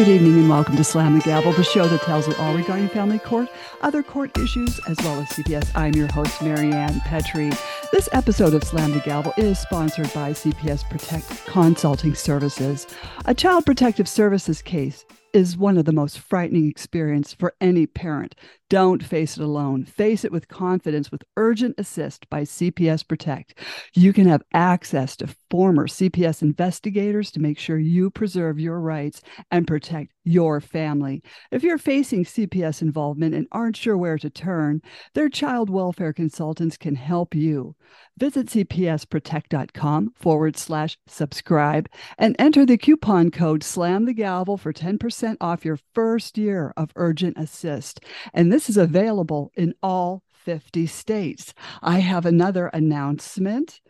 [0.00, 2.88] Good evening and welcome to Slam the Gavel, the show that tells it all regarding
[2.88, 3.50] family court,
[3.82, 5.70] other court issues, as well as CPS.
[5.74, 7.52] I'm your host, Marianne Petrie.
[7.92, 12.86] This episode of Slam the Gavel is sponsored by CPS Protect Consulting Services.
[13.26, 18.34] A child protective services case is one of the most frightening experience for any parent.
[18.70, 19.84] Don't face it alone.
[19.84, 23.58] Face it with confidence with Urgent Assist by CPS Protect.
[23.94, 29.22] You can have access to former CPS investigators to make sure you preserve your rights
[29.50, 31.20] and protect your family.
[31.50, 34.82] If you're facing CPS involvement and aren't sure where to turn,
[35.14, 37.74] their child welfare consultants can help you.
[38.18, 45.36] Visit cpsprotect.com forward slash subscribe and enter the coupon code SLAM the gavel for 10%
[45.40, 48.00] off your first year of Urgent Assist.
[48.34, 51.54] And this is available in all 50 states.
[51.82, 53.80] I have another announcement.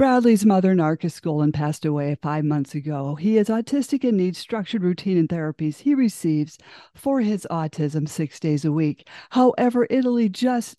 [0.00, 3.16] Bradley's mother, Narkis Golan, passed away five months ago.
[3.16, 6.56] He is autistic and needs structured routine and therapies he receives
[6.94, 9.06] for his autism six days a week.
[9.28, 10.78] However, Italy just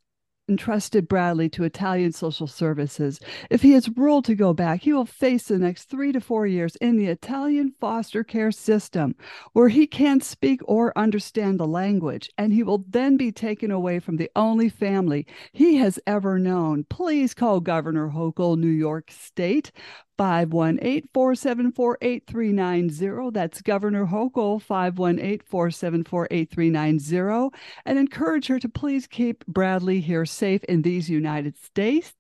[0.52, 3.21] entrusted Bradley to Italian social services.
[3.49, 6.45] If he is ruled to go back, he will face the next three to four
[6.45, 9.16] years in the Italian foster care system,
[9.53, 13.99] where he can't speak or understand the language, and he will then be taken away
[13.99, 16.83] from the only family he has ever known.
[16.89, 19.71] Please call Governor Hochul, New York State,
[20.17, 23.31] 518 474 8390.
[23.31, 27.58] That's Governor Hochul, 518 474 8390.
[27.86, 32.14] And encourage her to please keep Bradley here safe in these United States.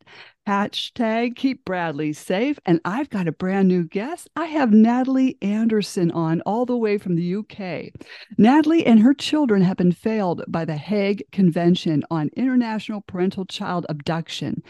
[0.47, 2.57] Hashtag keep Bradley safe.
[2.65, 4.29] And I've got a brand new guest.
[4.35, 7.93] I have Nataly Anderson on all the way from the UK.
[8.39, 13.85] Nataly and her children have been failed by the Hague Convention on International Parental Child
[13.89, 14.63] Abduction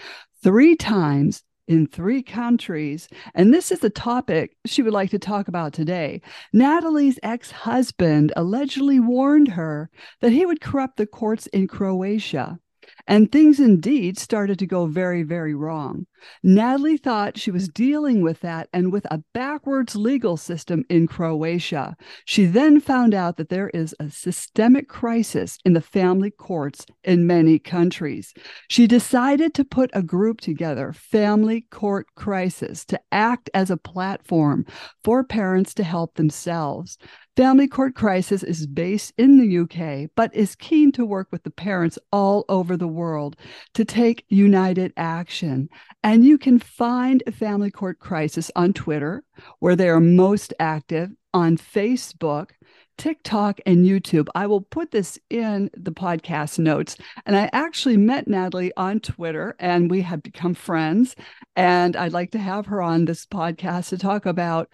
[0.44, 3.08] three times in three countries.
[3.34, 6.22] And this is the topic she would like to talk about today.
[6.54, 9.90] Nataly's ex husband allegedly warned her
[10.20, 12.60] that he would corrupt the courts in Croatia.
[13.08, 16.06] And things indeed started to go very, very wrong.
[16.44, 21.96] Nataly thought she was dealing with that and with a backwards legal system in Croatia.
[22.26, 27.28] She then found out that there is a systemic crisis in the family courts in
[27.28, 28.34] many countries.
[28.70, 34.66] She decided to put a group together, Family Court Crisis, to act as a platform
[35.04, 36.98] for parents to help themselves.
[37.38, 41.50] Family Court Crisis is based in the UK, but is keen to work with the
[41.50, 43.38] parents all over the world
[43.74, 45.70] to take united action.
[46.04, 49.24] And you can find Family Court Crisis on Twitter,
[49.60, 52.50] where they are most active, on Facebook,
[52.98, 54.28] TikTok, and YouTube.
[54.36, 56.98] I will put this in the podcast notes.
[57.26, 61.16] And I actually met Nataly on Twitter and we have become friends.
[61.56, 64.70] And I'd like to have her on this podcast to talk about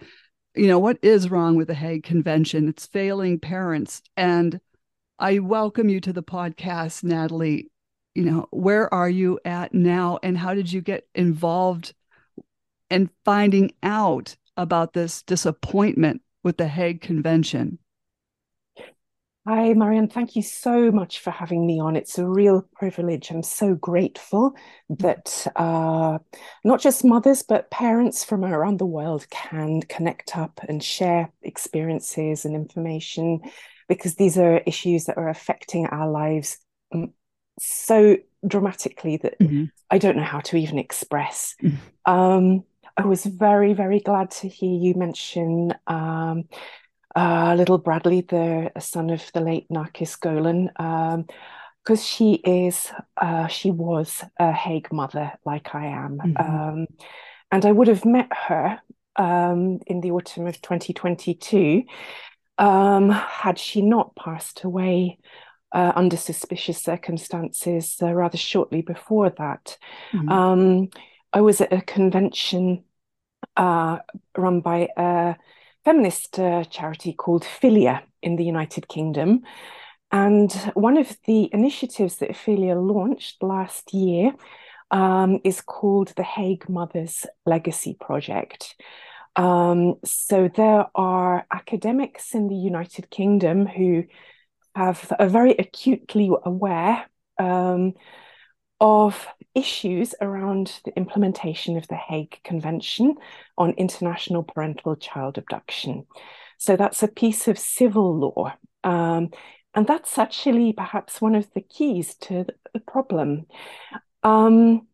[0.58, 2.68] you know, what is wrong with the Hague Convention?
[2.68, 4.02] It's failing parents.
[4.16, 4.60] And
[5.18, 7.66] I welcome you to the podcast, Nataly.
[8.18, 10.18] You know, where are you at now?
[10.24, 11.94] And how did you get involved
[12.90, 17.78] in finding out about this disappointment with the Hague Convention?
[19.46, 20.08] Hi, Marianne.
[20.08, 21.94] Thank you so much for having me on.
[21.94, 23.30] It's a real privilege.
[23.30, 24.52] I'm so grateful
[24.90, 26.18] that uh,
[26.64, 32.44] not just mothers, but parents from around the world can connect up and share experiences
[32.44, 33.42] and information
[33.88, 36.58] because these are issues that are affecting our lives
[37.60, 39.64] so dramatically that mm-hmm.
[39.90, 41.54] I don't know how to even express.
[41.62, 42.12] Mm-hmm.
[42.12, 42.64] Um,
[42.96, 45.74] I was very, very glad to hear you mention.
[45.86, 46.44] Um,
[47.16, 53.46] uh, little Bradley, the son of the late Narkis Golan, because um, she is, uh,
[53.48, 56.18] she was a Hague mother, like I am.
[56.18, 56.36] Mm-hmm.
[56.36, 56.86] Um,
[57.50, 58.80] and I would have met her
[59.16, 61.84] um, in the autumn of 2022
[62.58, 65.18] um, had she not passed away
[65.72, 69.78] uh, under suspicious circumstances uh, rather shortly before that.
[70.12, 70.28] Mm-hmm.
[70.28, 70.88] Um,
[71.32, 72.84] I was at a convention
[73.56, 73.98] uh,
[74.36, 75.36] run by a
[75.84, 79.42] feminist uh, charity called Filia in the United Kingdom.
[80.10, 84.32] And one of the initiatives that Filia launched last year
[84.90, 88.74] um, is called the Hague Mothers Legacy Project.
[89.36, 94.04] Um, so there are academics in the United Kingdom who
[94.74, 97.06] have are very acutely aware
[97.38, 97.94] um,
[98.80, 103.14] of issues around the implementation of the Hague Convention
[103.56, 106.06] on International Parental Child Abduction.
[106.58, 108.54] So that's a piece of civil law.
[108.84, 109.30] Um,
[109.74, 113.46] and that's actually perhaps one of the keys to the problem.
[114.22, 114.86] Um,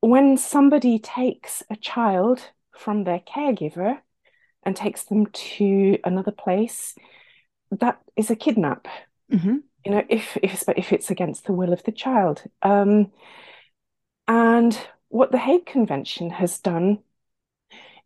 [0.00, 2.40] when somebody takes a child
[2.72, 3.98] from their caregiver
[4.62, 6.94] and takes them to another place,
[7.70, 8.86] that is a kidnap.
[9.32, 9.56] Mm-hmm.
[9.84, 12.42] You know, if if if it's against the will of the child.
[12.62, 13.12] Um,
[14.26, 14.78] and
[15.08, 16.98] what the Hague Convention has done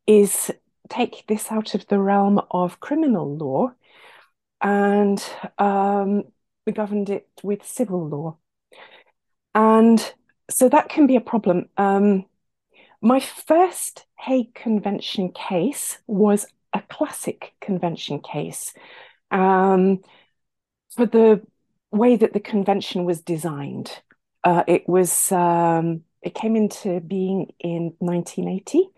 [0.06, 0.50] is
[0.88, 3.72] take this out of the realm of criminal law
[4.60, 5.24] and
[5.58, 6.24] um,
[6.66, 8.36] we governed it with civil law.
[9.54, 10.14] And
[10.50, 11.68] so that can be a problem.
[11.76, 12.26] Um,
[13.00, 18.72] my first Hague Convention case was a classic convention case
[19.30, 20.02] um,
[20.94, 21.42] for the
[21.90, 24.00] way that the convention was designed.
[24.44, 28.88] Uh, it was um, it came into being in 1980,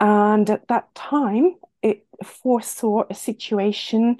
[0.00, 4.18] and at that time it foresaw a situation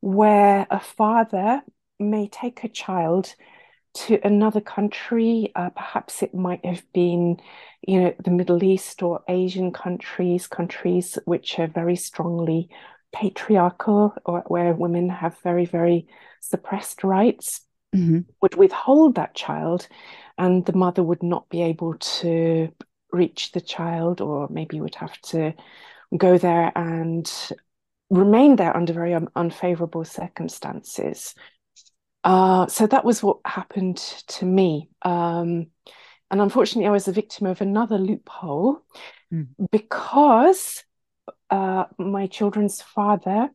[0.00, 1.62] where a father
[2.00, 3.34] may take a child
[3.94, 5.52] to another country.
[5.54, 7.36] Uh, perhaps it might have been,
[7.86, 12.68] you know, the Middle East or Asian countries, countries which are very strongly
[13.12, 16.06] patriarchal or where women have very, very
[16.40, 17.60] suppressed rights,
[17.94, 18.20] mm-hmm.
[18.40, 19.86] would withhold that child,
[20.38, 22.72] and the mother would not be able to
[23.12, 25.54] reach the child, or maybe would have to
[26.16, 27.30] go there and
[28.10, 31.34] remain there under very un- unfavorable circumstances.
[32.24, 34.88] Uh, so that was what happened to me.
[35.02, 35.66] Um,
[36.30, 38.82] and unfortunately, I was a victim of another loophole
[39.32, 39.48] mm.
[39.70, 40.84] because
[41.52, 43.50] uh, my children's father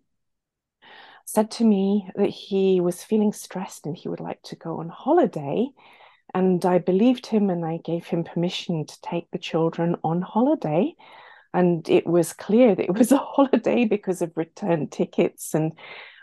[1.26, 4.88] said to me that he was feeling stressed and he would like to go on
[4.88, 5.68] holiday.
[6.34, 10.94] And I believed him and I gave him permission to take the children on holiday
[11.54, 15.72] and it was clear that it was a holiday because of return tickets and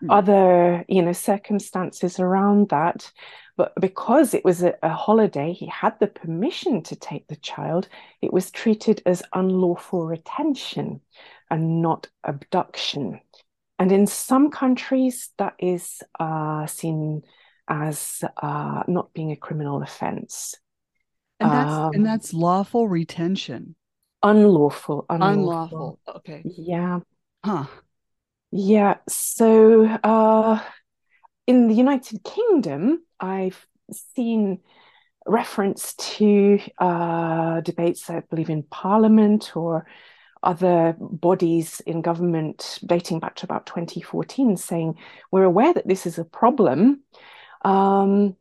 [0.02, 0.08] mm.
[0.10, 3.10] other you know circumstances around that
[3.56, 7.88] but because it was a, a, holiday he had the permission to take the child
[8.22, 11.00] it was treated as unlawful retention
[11.54, 13.20] and not abduction
[13.78, 17.22] and in some countries that is uh, seen
[17.68, 20.54] as uh, not being a criminal offense
[21.40, 23.76] and that's um, and that's lawful retention
[24.24, 25.38] unlawful, unlawful.
[25.38, 26.00] Unlawful.
[26.16, 26.42] Okay.
[26.44, 27.00] Yeah.
[27.44, 27.66] Huh.
[28.50, 28.96] Yeah.
[29.08, 30.60] So uh,
[31.46, 33.66] in the United Kingdom, I've
[34.16, 34.60] seen
[35.26, 39.86] reference to uh, debates, I believe, in Parliament or
[40.44, 44.96] other bodies in government dating back to about 2014 saying
[45.30, 47.00] we're aware that this is a problem
[47.64, 48.36] um,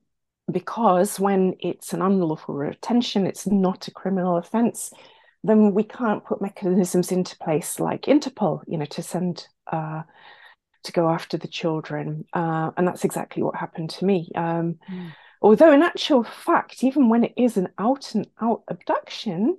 [0.52, 4.92] because when it's an unlawful retention, it's not a criminal offence
[5.44, 10.04] then we can't put mechanisms into place like Interpol, you know, to send uh,
[10.84, 12.26] to go after the children.
[12.34, 14.32] Uh, and that's exactly what happened to me.
[14.36, 15.14] Um, mm.
[15.42, 19.58] Although, in actual fact, even when it is an out and out abduction,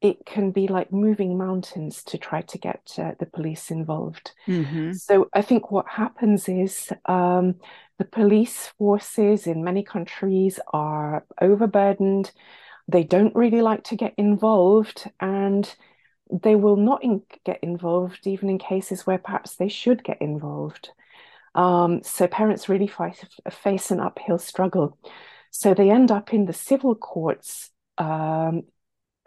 [0.00, 4.32] it can be like moving mountains to try to get uh, the police involved.
[4.46, 4.92] Mm-hmm.
[4.92, 7.56] So I think what happens is um,
[7.98, 12.30] the police forces in many countries are overburdened
[12.88, 15.74] they don't really like to get involved and
[16.30, 20.90] they will not in- get involved even in cases where perhaps they should get involved.
[21.54, 24.98] Um, so parents really fight, face an uphill struggle.
[25.50, 28.64] So they end up in the civil courts um,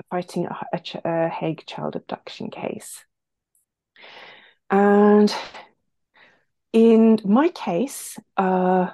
[0.09, 3.03] fighting a, a, a Hague child abduction case.
[4.69, 5.33] And
[6.73, 8.91] in my case, uh,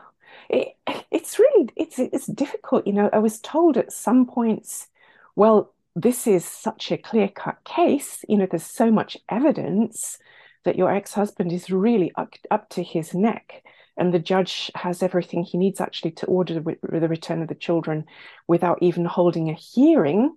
[0.49, 0.75] it,
[1.11, 4.87] it's really it's it's difficult you know i was told at some points
[5.35, 10.17] well this is such a clear cut case you know there's so much evidence
[10.65, 13.63] that your ex-husband is really up, up to his neck
[13.97, 17.55] and the judge has everything he needs actually to order the, the return of the
[17.55, 18.05] children
[18.47, 20.35] without even holding a hearing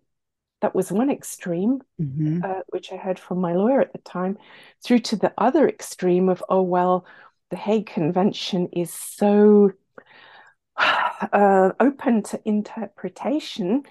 [0.61, 2.41] that was one extreme mm-hmm.
[2.45, 4.37] uh, which i heard from my lawyer at the time
[4.83, 7.05] through to the other extreme of oh well
[7.51, 9.73] the hague convention is so
[10.77, 13.85] uh, open to interpretation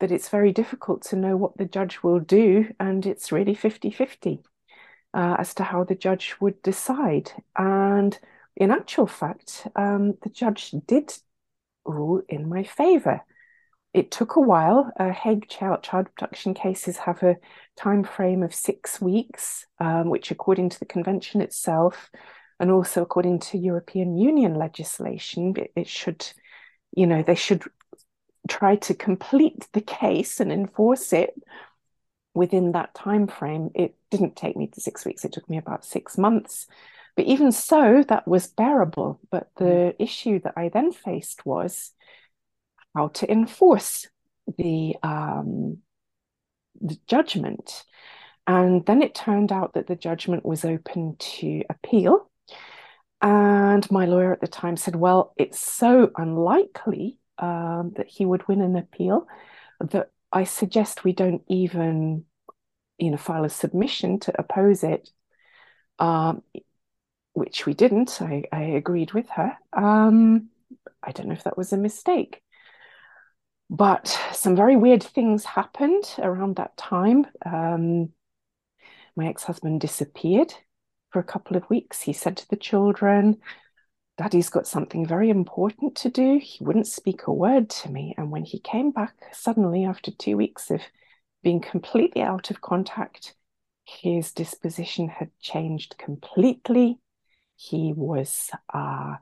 [0.00, 3.90] that it's very difficult to know what the judge will do, and it's really 50
[3.90, 4.42] 50
[5.14, 7.32] uh, as to how the judge would decide.
[7.56, 8.18] And
[8.56, 11.12] in actual fact, um, the judge did
[11.84, 13.22] rule in my favor.
[13.96, 14.92] It took a while.
[15.00, 17.38] Uh, Hague child, child abduction cases have a
[17.76, 22.10] time frame of six weeks, um, which, according to the convention itself,
[22.60, 26.30] and also according to European Union legislation, it, it should,
[26.94, 27.62] you know, they should
[28.48, 31.32] try to complete the case and enforce it
[32.34, 33.70] within that time frame.
[33.74, 36.66] It didn't take me to six weeks; it took me about six months.
[37.16, 39.20] But even so, that was bearable.
[39.30, 39.96] But the mm.
[39.98, 41.94] issue that I then faced was
[42.96, 44.08] how to enforce
[44.56, 45.78] the um,
[46.80, 47.84] the judgment.
[48.46, 52.30] And then it turned out that the judgment was open to appeal.
[53.20, 58.46] And my lawyer at the time said, well, it's so unlikely um, that he would
[58.46, 59.26] win an appeal
[59.80, 62.24] that I suggest we don't even,
[62.98, 65.10] you know, file a submission to oppose it,
[65.98, 66.42] um,
[67.32, 68.22] which we didn't.
[68.22, 69.56] I, I agreed with her.
[69.72, 70.50] Um,
[71.02, 72.42] I don't know if that was a mistake.
[73.68, 77.26] But some very weird things happened around that time.
[77.44, 78.10] Um,
[79.16, 80.52] my ex husband disappeared
[81.10, 82.02] for a couple of weeks.
[82.02, 83.38] He said to the children,
[84.18, 86.38] Daddy's got something very important to do.
[86.38, 88.14] He wouldn't speak a word to me.
[88.16, 90.80] And when he came back suddenly after two weeks of
[91.42, 93.34] being completely out of contact,
[93.84, 96.98] his disposition had changed completely.
[97.56, 99.16] He was uh,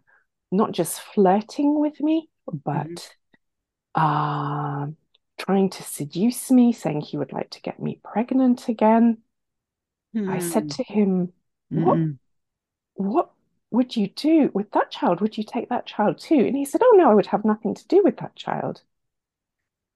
[0.52, 2.94] not just flirting with me, but mm-hmm.
[3.94, 4.86] Uh,
[5.38, 9.18] trying to seduce me, saying he would like to get me pregnant again.
[10.14, 10.30] Mm.
[10.30, 10.68] I said hmm.
[10.68, 11.32] to him,
[11.70, 12.18] What mm.
[12.94, 13.30] what
[13.70, 15.20] would you do with that child?
[15.20, 16.36] Would you take that child too?
[16.36, 18.82] And he said, Oh no, I would have nothing to do with that child.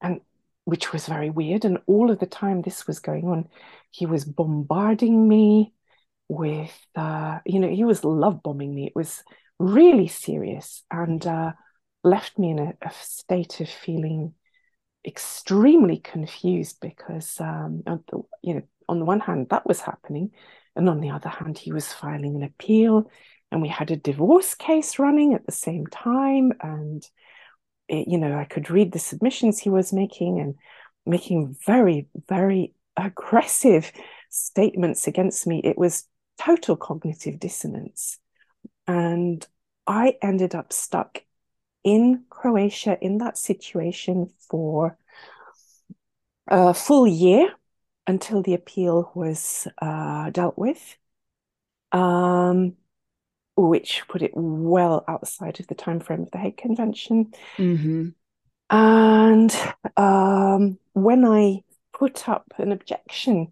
[0.01, 0.21] And
[0.65, 1.65] which was very weird.
[1.65, 3.49] And all of the time this was going on,
[3.91, 5.73] he was bombarding me
[6.29, 8.87] with uh, you know, he was love bombing me.
[8.87, 9.23] It was
[9.59, 11.53] really serious and uh,
[12.05, 14.35] left me in a, a state of feeling
[15.07, 17.83] extremely confused because um,
[18.43, 20.31] you know on the one hand that was happening
[20.77, 23.11] and on the other hand he was filing an appeal
[23.51, 27.05] and we had a divorce case running at the same time and
[27.89, 30.57] it, you know i could read the submissions he was making and
[31.07, 33.93] making very very aggressive
[34.29, 35.61] statements against me.
[35.65, 36.05] It was
[36.39, 38.19] total cognitive dissonance.
[38.87, 39.47] And
[39.87, 41.23] I ended up stuck
[41.95, 44.99] in Croatia in that situation for
[46.47, 47.51] a full year
[48.07, 50.97] until the appeal was uh, dealt with,
[51.93, 52.75] um,
[53.57, 57.33] which put it well outside of the time frame of the Hague Convention.
[57.57, 58.09] Mm-hmm.
[58.71, 59.57] And
[59.97, 63.49] um, when I put up an objection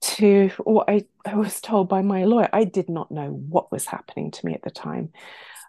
[0.00, 2.48] to what I, I was told by my lawyer.
[2.52, 5.10] I did not know what was happening to me at the time.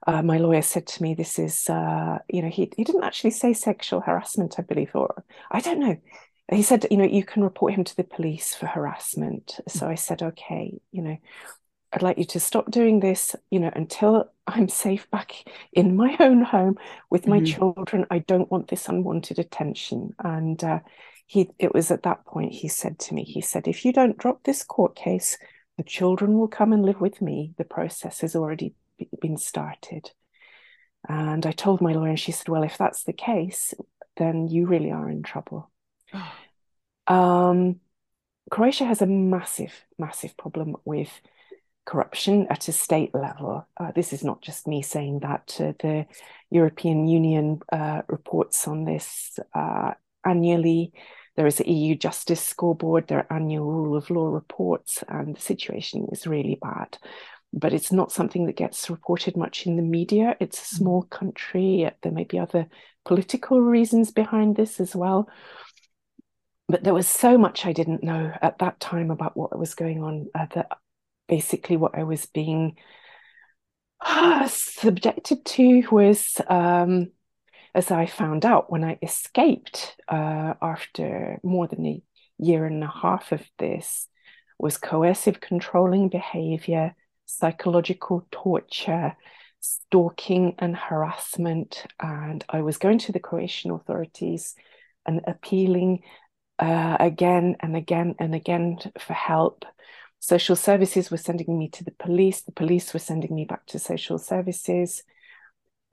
[0.09, 3.31] Uh, my lawyer said to me, "This is, uh, you know, he he didn't actually
[3.31, 5.97] say sexual harassment, I believe, or I don't know.
[6.51, 9.59] He said, you know, you can report him to the police for harassment.
[9.67, 11.17] So I said, okay, you know,
[11.93, 15.31] I'd like you to stop doing this, you know, until I'm safe back
[15.73, 16.79] in my own home
[17.11, 17.45] with my mm-hmm.
[17.45, 18.07] children.
[18.09, 20.15] I don't want this unwanted attention.
[20.17, 20.79] And uh,
[21.29, 24.17] he it was at that point he said to me he said if you don't
[24.17, 25.37] drop this court case
[25.77, 28.73] the children will come and live with me the process has already
[29.21, 30.11] been started
[31.07, 33.73] and i told my lawyer and she said well if that's the case
[34.17, 35.71] then you really are in trouble
[37.07, 37.79] um,
[38.51, 41.09] croatia has a massive massive problem with
[41.89, 43.67] corruption at a state level.
[43.75, 45.57] Uh, this is not just me saying that.
[45.59, 46.05] Uh, the
[46.51, 50.93] European Union uh, reports on this uh, annually.
[51.35, 55.41] There is a EU Justice Scoreboard, there are annual rule of law reports, and the
[55.41, 56.97] situation is really bad.
[57.51, 60.35] But it's not something that gets reported much in the media.
[60.39, 60.77] It's a mm.
[60.77, 61.89] small country.
[62.01, 62.67] There may be other
[63.05, 65.29] political reasons behind this as well.
[66.67, 70.03] But there was so much I didn't know at that time about what was going
[70.03, 70.67] on uh, that
[71.27, 72.77] basically what I was being
[74.01, 77.11] uh, subjected to was um,
[77.73, 82.01] as I found out when I escaped uh, after more than a
[82.37, 84.07] year and a half of this,
[84.57, 86.95] was coercive controlling behavior,
[87.29, 89.15] psychological torture,
[89.59, 91.85] stalking and harassment.
[91.99, 94.55] And I was going to the Croatian authorities
[95.05, 96.03] and appealing
[96.57, 99.65] uh, again and again and again for help.
[100.19, 103.79] Social services were sending me to the police, the police were sending me back to
[103.79, 105.03] social services.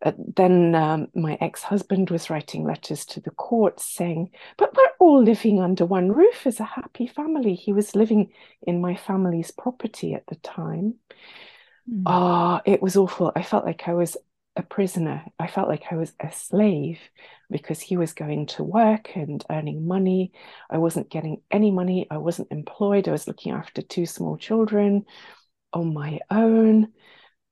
[0.03, 5.23] Uh, then um, my ex-husband was writing letters to the court saying but we're all
[5.23, 7.55] living under one roof as a happy family.
[7.55, 8.31] He was living
[8.67, 10.97] in my family's property at the time.
[12.05, 12.63] Ah mm.
[12.67, 13.33] oh, it was awful.
[13.35, 14.19] I felt like i was
[14.55, 15.25] a prisoner.
[15.39, 16.99] I felt like i was a slave
[17.51, 20.33] because he was going to work and earning money.
[20.69, 22.07] I wasn't getting any money.
[22.11, 23.09] I wasn't employed.
[23.09, 25.07] I was looking after two small children
[25.73, 26.89] on my own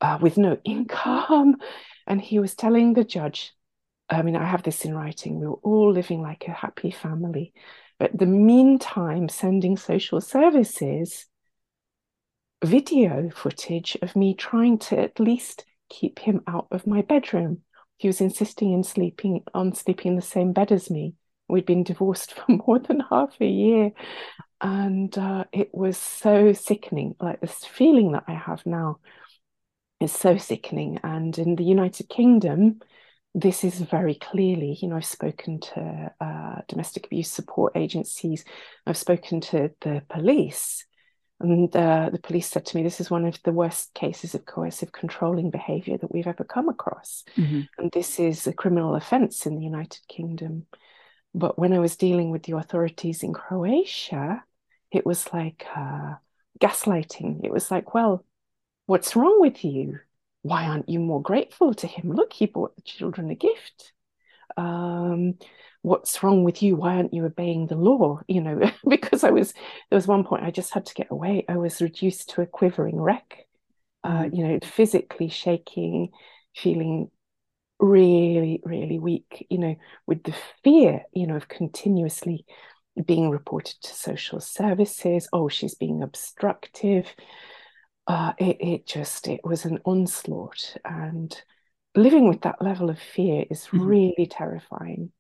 [0.00, 1.56] uh, with no income
[2.06, 3.52] and he was telling the judge,
[4.08, 7.52] I mean, I have this in writing, we were all living like a happy family.
[7.98, 11.26] But the meantime, sending social services
[12.64, 17.62] video footage of me trying to at least keep him out of my bedroom.
[17.96, 21.14] He was insisting in sleeping on sleeping in the same bed as me.
[21.48, 23.92] We'd been divorced for more than half a year.
[24.60, 28.98] And uh, it was so sickening, like this feeling that I have now
[30.04, 31.00] is so sickening.
[31.02, 32.80] And in the United Kingdom,
[33.34, 38.44] this is very clearly, you know, I've spoken to uh, domestic abuse support agencies,
[38.86, 40.86] I've spoken to the police,
[41.40, 44.46] and uh, the police said to me, This is one of the worst cases of
[44.46, 47.24] coercive controlling behavior that we've ever come across.
[47.36, 47.62] Mm-hmm.
[47.76, 50.66] And this is a criminal offense in the United Kingdom.
[51.34, 54.44] But when I was dealing with the authorities in Croatia,
[54.92, 56.14] it was like uh,
[56.60, 57.44] gaslighting.
[57.44, 58.24] It was like, Well,
[58.86, 60.00] what's wrong with you?
[60.44, 62.12] why aren't you more grateful to him?
[62.12, 63.92] Look, he bought the children a gift.
[64.58, 65.38] Um,
[65.80, 66.76] what's wrong with you?
[66.76, 68.20] Why aren't you obeying the law?
[68.28, 71.46] You know, because I was, there was one point I just had to get away.
[71.48, 73.46] I was reduced to a quivering wreck,
[74.04, 74.36] uh, mm.
[74.36, 76.10] you know, physically shaking,
[76.54, 77.10] feeling
[77.80, 79.76] really, really weak, you know,
[80.06, 82.44] with the fear, you know, of continuously
[83.02, 85.26] being reported to social services.
[85.32, 87.06] Oh, she's being obstructive
[88.06, 91.42] uh, it, it just it was an onslaught and
[91.94, 93.82] living with that level of fear is mm-hmm.
[93.82, 95.12] really terrifying.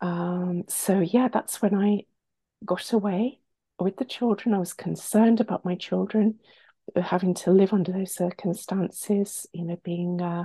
[0.00, 2.02] Um, so yeah that's when i
[2.64, 3.40] got away
[3.78, 4.54] with the children.
[4.54, 6.38] I was concerned about my children
[7.00, 10.44] having to live under those circumstances you know being uh,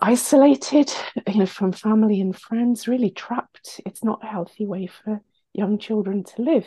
[0.00, 0.92] isolated
[1.28, 3.80] you know from family and friends really trapped.
[3.86, 5.22] It's not a healthy way for
[5.54, 6.66] young children to live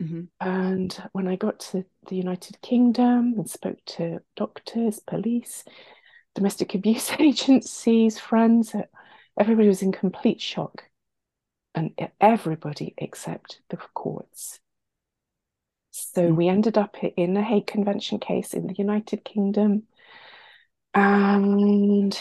[0.00, 0.22] Mm-hmm.
[0.40, 5.64] And when I got to the United Kingdom and spoke to doctors, police,
[6.34, 8.82] domestic abuse agencies, friends, uh,
[9.38, 10.84] everybody was in complete shock.
[11.72, 14.58] And everybody except the courts.
[15.92, 16.34] So mm-hmm.
[16.34, 19.84] we ended up in a Hague Convention case in the United Kingdom.
[20.94, 22.18] And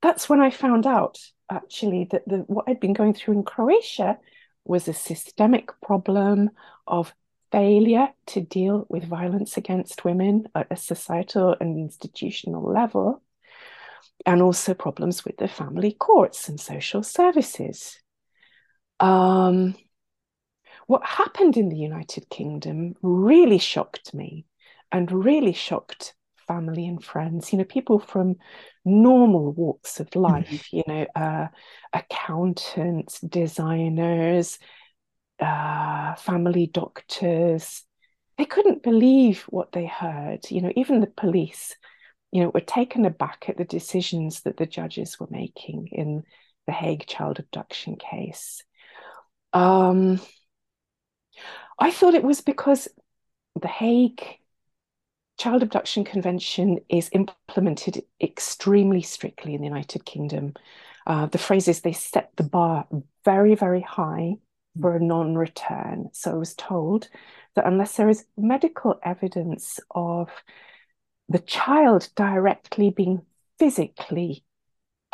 [0.00, 1.18] that's when I found out
[1.50, 4.18] actually that the, what I'd been going through in Croatia
[4.64, 6.50] was a systemic problem
[6.86, 7.14] of
[7.50, 13.22] failure to deal with violence against women at a societal and institutional level,
[14.26, 18.00] and also problems with the family courts and social services.
[19.00, 19.74] Um,
[20.86, 24.44] what happened in the United Kingdom really shocked me
[24.92, 26.14] and really shocked
[26.50, 28.34] family and friends, you know, people from
[28.84, 30.32] normal walks of mm-hmm.
[30.32, 31.46] life, you know, uh,
[31.92, 34.58] accountants, designers,
[35.38, 37.84] uh, family doctors.
[38.36, 40.50] They couldn't believe what they heard.
[40.50, 41.76] You know, even the police,
[42.32, 46.24] you know, were taken aback at the decisions that the judges were making in
[46.66, 48.64] the Hague child abduction case.
[49.52, 50.20] Um,
[51.78, 52.88] I thought it was because
[53.60, 54.24] the Hague
[55.40, 60.52] child abduction convention is implemented extremely strictly in the United Kingdom.
[61.06, 62.86] Uh, the phrase is they set the bar
[63.24, 64.34] very, very high
[64.78, 66.10] for a non return.
[66.12, 67.08] So I was told
[67.54, 70.28] that unless there is medical evidence of
[71.30, 73.22] the child directly being
[73.58, 74.44] physically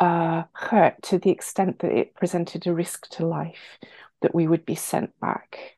[0.01, 3.79] uh, hurt to the extent that it presented a risk to life,
[4.21, 5.77] that we would be sent back.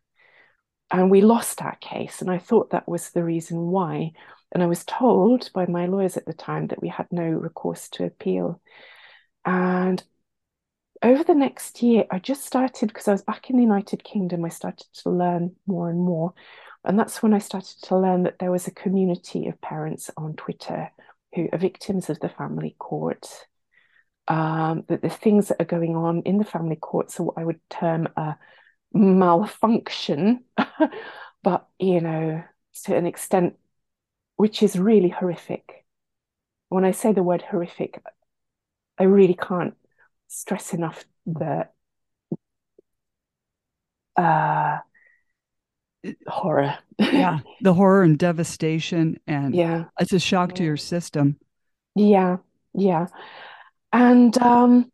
[0.89, 2.19] And we lost our case.
[2.19, 4.13] And I thought that was the reason why.
[4.51, 7.87] And I was told by my lawyers at the time that we had no recourse
[7.89, 8.61] to appeal.
[9.45, 10.03] And
[11.01, 14.43] over the next year, I just started because I was back in the United Kingdom,
[14.43, 16.33] I started to learn more and more.
[16.83, 20.35] And that's when I started to learn that there was a community of parents on
[20.35, 20.91] Twitter
[21.35, 23.27] who are victims of the family court.
[24.27, 27.43] Um, that the things that are going on in the family courts are what I
[27.43, 28.37] would term a
[28.93, 30.43] malfunction,
[31.43, 32.43] but you know,
[32.83, 33.55] to an extent
[34.39, 35.83] which is really horrific.
[36.69, 38.01] When I say the word horrific,
[38.97, 39.75] I really can't
[40.29, 41.67] stress enough the
[44.15, 44.77] uh,
[46.25, 46.77] horror.
[46.97, 51.35] yeah, the horror and devastation, and yeah, it's a shock to your system.
[51.95, 52.37] Yeah,
[52.73, 53.07] yeah,
[53.91, 54.89] and um,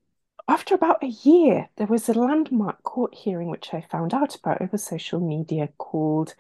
[0.47, 4.63] after about a year, there was a landmark court hearing which I found out about
[4.63, 6.34] over social media called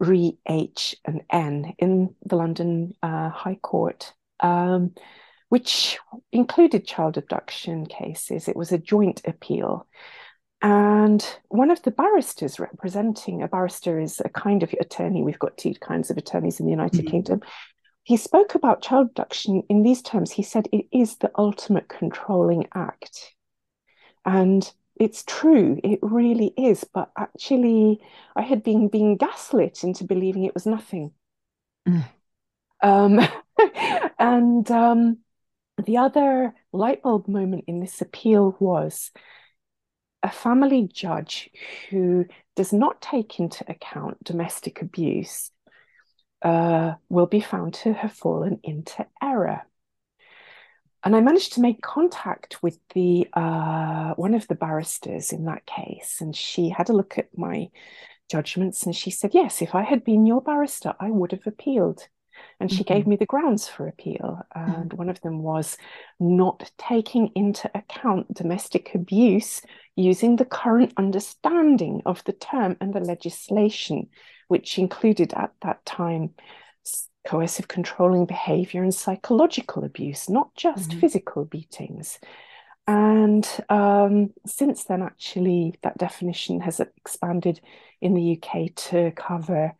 [0.00, 4.94] re H and N in the London uh, High Court, um,
[5.48, 5.98] which
[6.32, 8.48] included child abduction cases.
[8.48, 9.86] It was a joint appeal.
[10.62, 15.58] And one of the barristers representing, a barrister is a kind of attorney, we've got
[15.58, 17.10] two kinds of attorneys in the United mm-hmm.
[17.10, 17.40] Kingdom.
[18.02, 20.30] He spoke about child abduction in these terms.
[20.30, 23.34] He said it is the ultimate controlling act.
[24.24, 26.84] And it's true, it really is.
[26.84, 28.00] But actually,
[28.36, 31.12] I had been being gaslit into believing it was nothing.
[31.88, 32.04] Mm.
[32.82, 33.20] Um,
[34.18, 35.18] and um,
[35.84, 39.10] the other light bulb moment in this appeal was
[40.22, 41.50] a family judge
[41.90, 42.24] who
[42.56, 45.50] does not take into account domestic abuse
[46.42, 49.62] uh, will be found to have fallen into error.
[51.04, 55.66] And I managed to make contact with the uh, one of the barristers in that
[55.66, 57.68] case, and she had a look at my
[58.30, 62.08] judgments, and she said, "Yes, if I had been your barrister, I would have appealed."
[62.58, 62.94] And she mm-hmm.
[62.94, 64.96] gave me the grounds for appeal, and mm-hmm.
[64.96, 65.76] one of them was
[66.18, 69.60] not taking into account domestic abuse
[69.96, 74.08] using the current understanding of the term and the legislation,
[74.48, 76.30] which included at that time
[77.26, 81.00] coercive controlling behavior and psychological abuse, not just mm-hmm.
[81.00, 82.18] physical beatings.
[82.86, 87.60] And um, since then, actually, that definition has expanded
[88.00, 89.72] in the UK to cover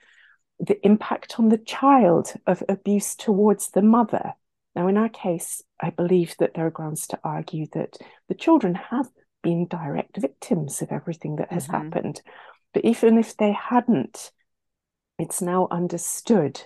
[0.59, 4.33] the impact on the child of abuse towards the mother.
[4.75, 8.75] Now, in our case, I believe that there are grounds to argue that the children
[8.75, 9.09] have
[9.43, 11.77] been direct victims of everything that has mm-hmm.
[11.77, 12.23] happened.
[12.73, 14.33] But even if they hadn't,
[15.19, 16.63] it's now understood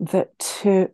[0.00, 0.90] that to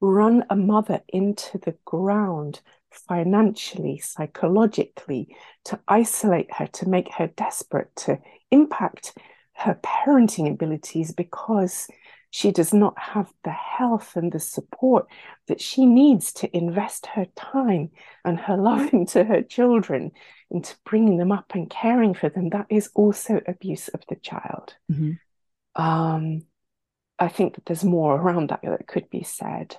[0.00, 7.94] run a mother into the ground financially, psychologically, to isolate her, to make her desperate,
[7.94, 8.18] to
[8.50, 9.16] impact
[9.52, 11.86] her parenting abilities because
[12.30, 15.06] she does not have the health and the support
[15.48, 17.90] that she needs to invest her time
[18.24, 20.12] and her love into her children,
[20.50, 22.50] into bringing them up and caring for them.
[22.50, 24.74] That is also abuse of the child.
[24.90, 25.82] Mm-hmm.
[25.82, 26.42] Um,
[27.20, 29.76] I think that there's more around that that could be said.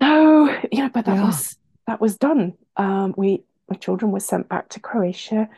[0.00, 1.26] So yeah, but that yeah.
[1.26, 2.54] was that was done.
[2.76, 5.48] Um, we my children were sent back to Croatia,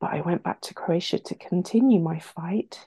[0.00, 2.84] but I went back to Croatia to continue my fight.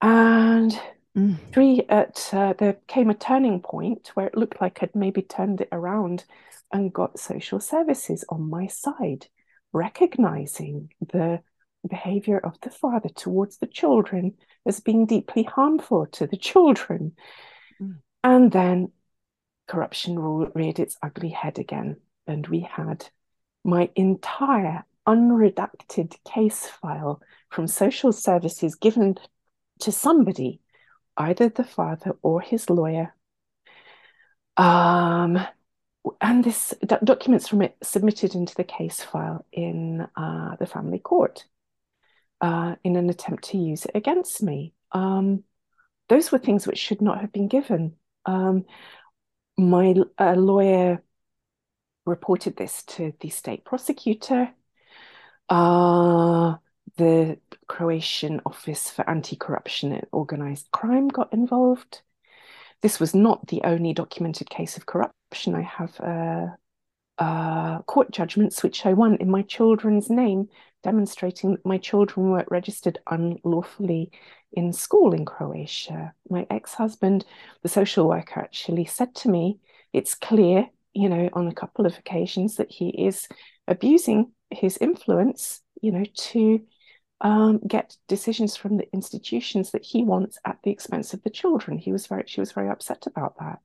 [0.00, 0.80] And
[1.16, 1.36] mm.
[1.52, 5.60] three at uh, there came a turning point where it looked like I'd maybe turned
[5.60, 6.24] it around
[6.72, 9.26] and got social services on my side,
[9.72, 11.42] recognizing the
[11.88, 14.34] behavior of the father towards the children
[14.66, 17.12] as being deeply harmful to the children.
[17.80, 17.96] Mm.
[18.22, 18.92] And then
[19.66, 21.96] corruption reared its ugly head again,
[22.26, 23.08] and we had
[23.64, 29.16] my entire unredacted case file from social services given
[29.80, 30.60] to somebody,
[31.16, 33.14] either the father or his lawyer.
[34.56, 35.38] Um,
[36.20, 41.44] and this documents from it submitted into the case file in uh, the family court
[42.40, 44.74] uh, in an attempt to use it against me.
[44.92, 45.44] Um,
[46.08, 47.94] those were things which should not have been given.
[48.26, 48.64] Um,
[49.56, 51.02] my uh, lawyer
[52.06, 54.50] reported this to the state prosecutor.
[55.48, 56.56] Uh,
[56.96, 62.02] the Croatian Office for Anti Corruption and Organized Crime got involved.
[62.82, 65.54] This was not the only documented case of corruption.
[65.54, 66.46] I have uh,
[67.20, 70.48] uh, court judgments which I won in my children's name,
[70.82, 74.10] demonstrating that my children were registered unlawfully
[74.52, 76.14] in school in Croatia.
[76.30, 77.26] My ex husband,
[77.62, 79.58] the social worker, actually said to me,
[79.92, 83.28] It's clear, you know, on a couple of occasions that he is
[83.68, 86.60] abusing his influence, you know, to
[87.20, 91.76] um, get decisions from the institutions that he wants at the expense of the children.
[91.76, 93.58] He was very, she was very upset about that.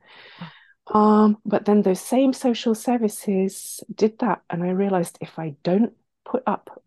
[0.87, 5.93] Um, but then those same social services did that, and I realized if I don't
[6.23, 6.83] put up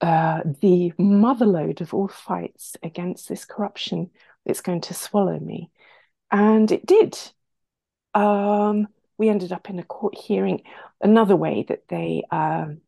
[0.00, 4.10] uh, the motherload of all fights against this corruption,
[4.44, 5.70] it's going to swallow me.
[6.30, 7.18] And it did.
[8.14, 8.88] Um,
[9.18, 10.62] we ended up in a court hearing.
[11.00, 12.80] Another way that they um,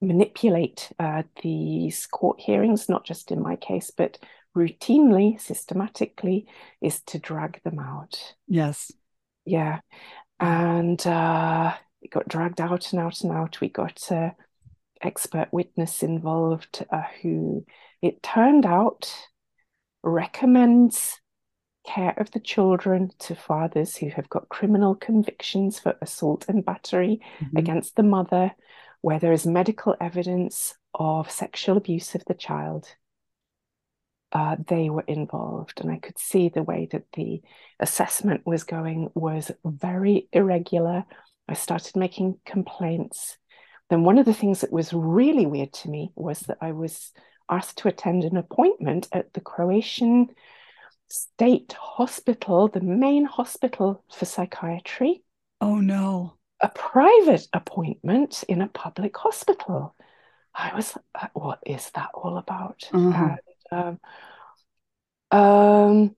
[0.00, 4.18] manipulate uh, these court hearings, not just in my case, but
[4.56, 6.46] routinely, systematically,
[6.80, 8.34] is to drag them out.
[8.46, 8.92] Yes.
[9.48, 9.80] Yeah.
[10.38, 13.60] And uh, it got dragged out and out and out.
[13.60, 14.32] We got an
[15.00, 17.64] expert witness involved uh, who,
[18.02, 19.12] it turned out,
[20.02, 21.20] recommends
[21.86, 27.20] care of the children to fathers who have got criminal convictions for assault and battery
[27.40, 27.56] mm-hmm.
[27.56, 28.52] against the mother,
[29.00, 32.86] where there is medical evidence of sexual abuse of the child
[34.32, 35.80] uh, they were involved.
[35.80, 37.40] And I could see the way that the
[37.80, 41.04] assessment was going was very irregular.
[41.48, 43.38] I started making complaints.
[43.90, 47.12] Then, one of the things that was really weird to me was that I was
[47.50, 50.28] asked to attend an appointment at the Croatian
[51.08, 55.22] State Hospital, the main hospital for psychiatry.
[55.60, 56.34] Oh, no.
[56.60, 59.94] A private appointment in a public hospital.
[60.54, 62.88] I was like, what is that all about?
[62.92, 63.36] Uh-huh.
[63.70, 64.00] Um,
[65.30, 66.16] um,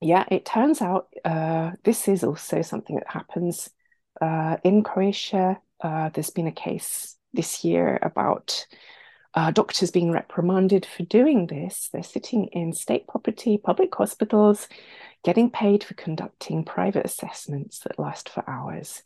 [0.00, 3.70] yeah, it turns out uh, this is also something that happens
[4.20, 5.60] uh, in Croatia.
[5.80, 8.66] Uh, there's been a case this year about
[9.34, 11.88] uh, doctors being reprimanded for doing this.
[11.92, 14.68] They're sitting in state property, public hospitals,
[15.22, 19.02] getting paid for conducting private assessments that last for hours.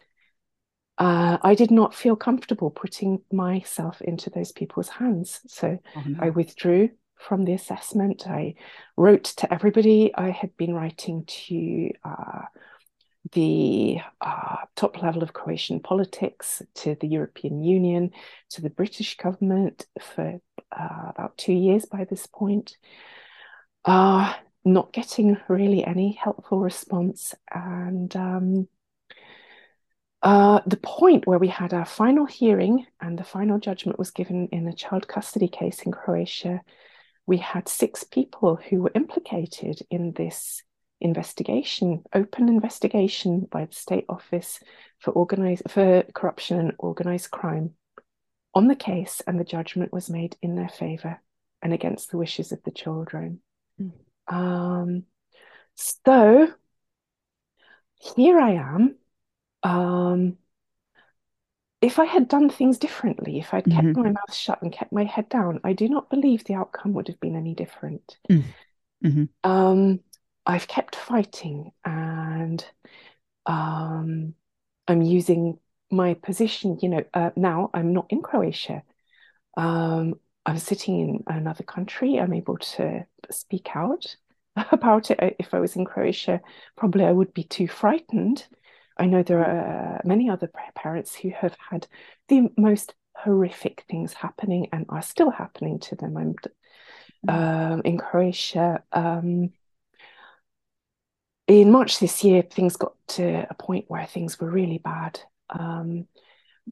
[0.96, 5.40] Uh, I did not feel comfortable putting myself into those people's hands.
[5.48, 6.18] So oh, no.
[6.20, 8.26] I withdrew from the assessment.
[8.26, 8.54] I
[8.96, 11.90] wrote to everybody I had been writing to.
[12.04, 12.42] Uh,
[13.32, 18.10] the uh, top level of Croatian politics, to the European Union,
[18.50, 22.76] to the British government for uh, about two years by this point,
[23.84, 27.34] uh, not getting really any helpful response.
[27.50, 28.68] And um,
[30.22, 34.48] uh, the point where we had our final hearing and the final judgment was given
[34.52, 36.60] in a child custody case in Croatia,
[37.26, 40.62] we had six people who were implicated in this
[41.00, 44.60] investigation, open investigation by the State Office
[44.98, 47.74] for organized for corruption and organized crime
[48.54, 51.20] on the case, and the judgment was made in their favor
[51.60, 53.40] and against the wishes of the children.
[53.80, 53.92] Mm.
[54.28, 55.02] Um,
[55.74, 56.48] so
[58.14, 58.96] here I am.
[59.62, 60.36] Um,
[61.84, 64.00] if I had done things differently, if I'd kept mm-hmm.
[64.00, 67.08] my mouth shut and kept my head down, I do not believe the outcome would
[67.08, 68.16] have been any different.
[68.30, 68.44] Mm.
[69.04, 69.50] Mm-hmm.
[69.50, 70.00] Um,
[70.46, 72.64] I've kept fighting and
[73.44, 74.32] um,
[74.88, 75.58] I'm using
[75.90, 76.78] my position.
[76.80, 78.82] You know, uh, now I'm not in Croatia.
[79.58, 80.14] Um,
[80.46, 82.18] I'm sitting in another country.
[82.18, 84.16] I'm able to speak out
[84.72, 85.36] about it.
[85.38, 86.40] If I was in Croatia,
[86.76, 88.46] probably I would be too frightened.
[88.96, 91.86] I know there are many other parents who have had
[92.28, 96.16] the most horrific things happening and are still happening to them.
[96.16, 96.34] I'm
[97.26, 97.72] mm.
[97.72, 98.82] um, in Croatia.
[98.92, 99.50] Um,
[101.46, 105.20] in March this year, things got to a point where things were really bad.
[105.50, 106.06] Um,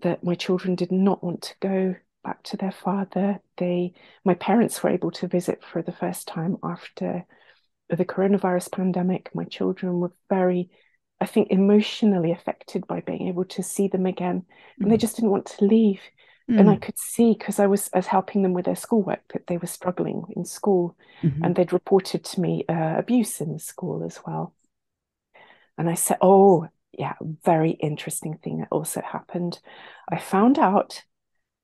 [0.01, 3.41] that my children did not want to go back to their father.
[3.59, 3.93] They,
[4.25, 7.27] my parents were able to visit for the first time after
[7.89, 9.31] the coronavirus pandemic.
[9.35, 10.71] My children were very,
[11.23, 14.45] I think, emotionally affected by being able to see them again,
[14.81, 15.01] and they mm.
[15.01, 16.01] just didn't want to leave.
[16.51, 16.59] Mm.
[16.59, 19.57] And I could see because I was as helping them with their schoolwork that they
[19.57, 21.45] were struggling in school, mm-hmm.
[21.45, 24.53] and they'd reported to me uh, abuse in the school as well.
[25.79, 29.61] And I said, Oh, yeah, very interesting thing that also happened.
[30.11, 31.05] I found out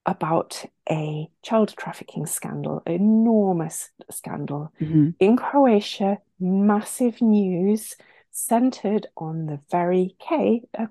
[0.07, 5.11] about a child trafficking scandal, enormous scandal mm-hmm.
[5.18, 7.97] in Croatia, massive news
[8.38, 10.16] centered on the very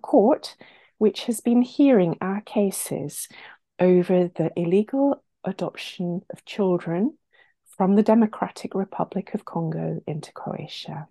[0.02, 0.56] court,
[0.98, 3.28] which has been hearing our cases
[3.80, 7.18] over the illegal adoption of children
[7.78, 11.08] from the Democratic Republic of Congo into Croatia.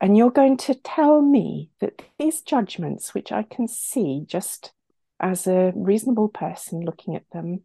[0.00, 4.72] And you're going to tell me that these judgments, which I can see just
[5.20, 7.60] as a reasonable person looking at them,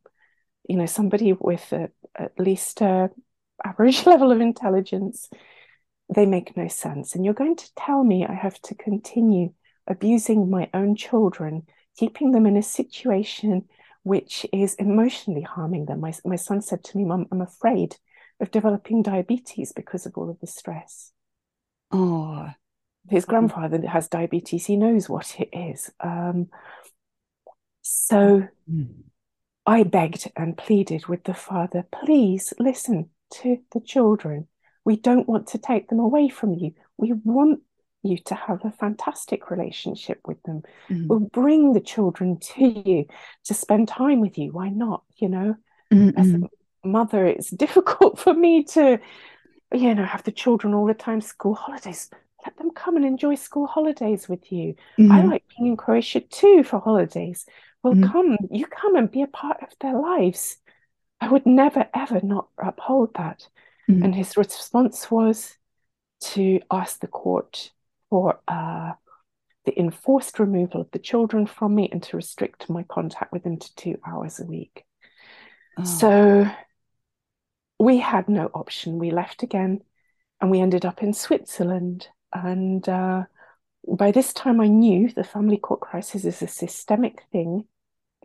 [0.68, 3.10] you know, somebody with a, at least a
[3.64, 5.30] average level of intelligence,
[6.14, 7.16] they make no sense.
[7.16, 9.54] And you're going to tell me I have to continue
[9.88, 11.64] abusing my own children,
[11.98, 13.68] keeping them in a situation
[14.04, 16.00] which is emotionally harming them.
[16.00, 17.96] My, my son said to me, Mum, I'm afraid
[18.40, 21.12] of developing diabetes because of all of the stress.
[21.92, 22.50] Oh,
[23.10, 24.66] his grandfather has diabetes.
[24.66, 25.92] He knows what it is.
[26.00, 26.48] Um,
[27.82, 28.88] so mm.
[29.66, 33.10] I begged and pleaded with the father, please listen
[33.42, 34.48] to the children.
[34.86, 36.74] We don't want to take them away from you.
[36.98, 37.62] We want
[38.04, 40.62] you to have a fantastic relationship with them.
[40.90, 41.08] Mm.
[41.08, 43.06] We'll bring the children to you
[43.46, 44.52] to spend time with you.
[44.52, 45.04] Why not?
[45.18, 45.56] You know,
[45.92, 46.14] Mm-mm.
[46.16, 49.00] as a mother, it's difficult for me to
[49.74, 52.10] you know, have the children all the time, school holidays.
[52.46, 54.76] Let them come and enjoy school holidays with you.
[55.00, 55.12] Mm-hmm.
[55.12, 57.46] I like being in Croatia too for holidays.
[57.82, 58.12] Well, mm-hmm.
[58.12, 60.58] come, you come and be a part of their lives.
[61.20, 63.48] I would never, ever not uphold that.
[63.90, 64.04] Mm-hmm.
[64.04, 65.56] And his response was
[66.22, 67.72] to ask the court
[68.10, 68.94] for uh,
[69.66, 73.58] the enforced removal of the children from me and to restrict my contact with them
[73.58, 74.84] to two hours a week.
[75.78, 75.84] Oh.
[75.84, 76.52] So
[77.80, 79.00] we had no option.
[79.00, 79.82] We left again
[80.40, 82.08] and we ended up in Switzerland.
[82.34, 83.24] And uh,
[83.88, 87.66] by this time, I knew the family court crisis is a systemic thing.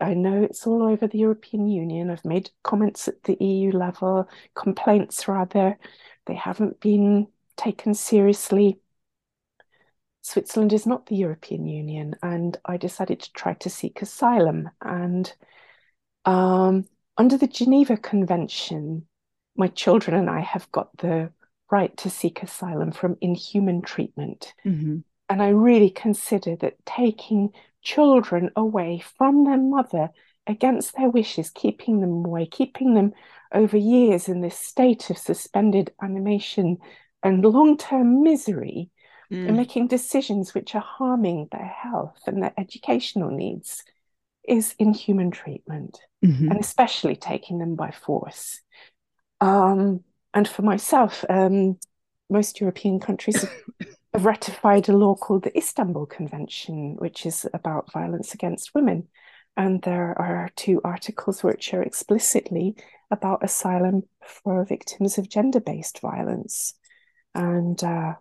[0.01, 2.09] I know it's all over the European Union.
[2.09, 5.77] I've made comments at the EU level, complaints rather.
[6.25, 8.79] They haven't been taken seriously.
[10.23, 14.69] Switzerland is not the European Union, and I decided to try to seek asylum.
[14.81, 15.31] And
[16.25, 16.85] um,
[17.17, 19.07] under the Geneva Convention,
[19.55, 21.31] my children and I have got the
[21.71, 24.53] right to seek asylum from inhuman treatment.
[24.65, 24.99] Mm-hmm.
[25.29, 30.09] And I really consider that taking children away from their mother
[30.47, 33.13] against their wishes, keeping them away, keeping them
[33.53, 36.77] over years in this state of suspended animation
[37.23, 38.89] and long term misery,
[39.31, 39.47] mm.
[39.47, 43.83] and making decisions which are harming their health and their educational needs,
[44.47, 46.49] is inhuman treatment, mm-hmm.
[46.49, 48.61] and especially taking them by force.
[49.39, 51.77] Um, and for myself, um,
[52.29, 53.45] most European countries
[54.13, 59.07] have ratified a law called the Istanbul Convention, which is about violence against women.
[59.57, 62.75] And there are two articles which are explicitly
[63.09, 66.73] about asylum for victims of gender based violence.
[67.35, 68.15] And uh,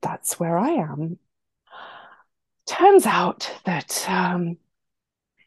[0.00, 1.18] that's where I am.
[2.66, 4.56] Turns out that um,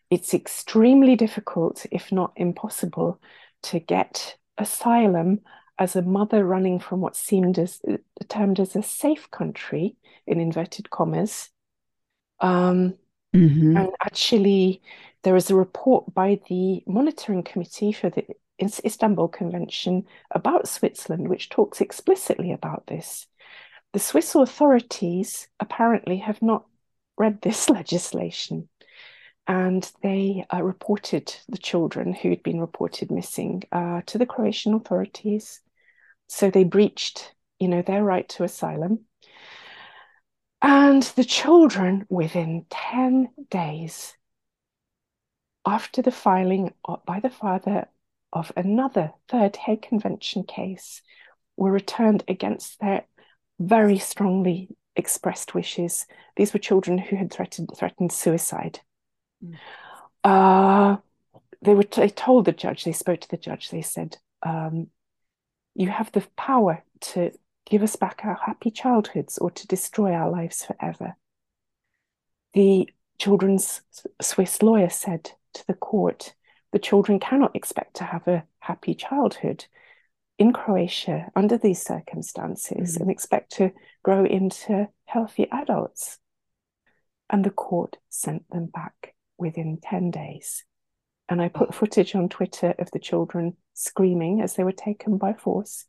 [0.10, 3.22] it's extremely difficult, if not impossible,
[3.64, 5.42] to get asylum
[5.80, 7.82] as a mother running from what seemed as
[8.28, 11.50] termed as a safe country in inverted commas.
[12.40, 12.96] Um,
[13.36, 13.78] mm-hmm.
[13.78, 14.82] And actually,
[15.24, 18.26] there is a report by the monitoring committee for the
[18.60, 23.28] Istanbul Convention about Switzerland, which talks explicitly about this.
[23.94, 26.66] The Swiss authorities apparently have not
[27.18, 28.68] read this legislation
[29.48, 34.74] and they uh, reported the children who had been reported missing uh, to the Croatian
[34.74, 35.62] authorities.
[36.28, 39.06] So they breached, you know, their right to asylum.
[40.62, 44.16] And the children, within 10 days
[45.66, 46.74] after the filing
[47.06, 47.88] by the father
[48.34, 51.02] of another Third Hague Convention case,
[51.56, 53.06] were returned against their
[53.60, 56.06] very strongly expressed wishes.
[56.36, 58.80] These were children who had threatened, threatened suicide.
[59.44, 59.56] Mm.
[60.24, 60.98] Uh,
[61.62, 64.88] they were they told the judge, they spoke to the judge, they said, um,
[65.78, 67.32] you have the power to
[67.70, 71.16] give us back our happy childhoods or to destroy our lives forever.
[72.54, 73.82] The children's
[74.20, 76.34] Swiss lawyer said to the court,
[76.72, 79.66] the children cannot expect to have a happy childhood
[80.40, 83.04] in Croatia under these circumstances mm-hmm.
[83.04, 86.18] and expect to grow into healthy adults.
[87.30, 90.66] And the court sent them back within 10 days.
[91.30, 95.34] And I put footage on Twitter of the children screaming as they were taken by
[95.34, 95.86] force.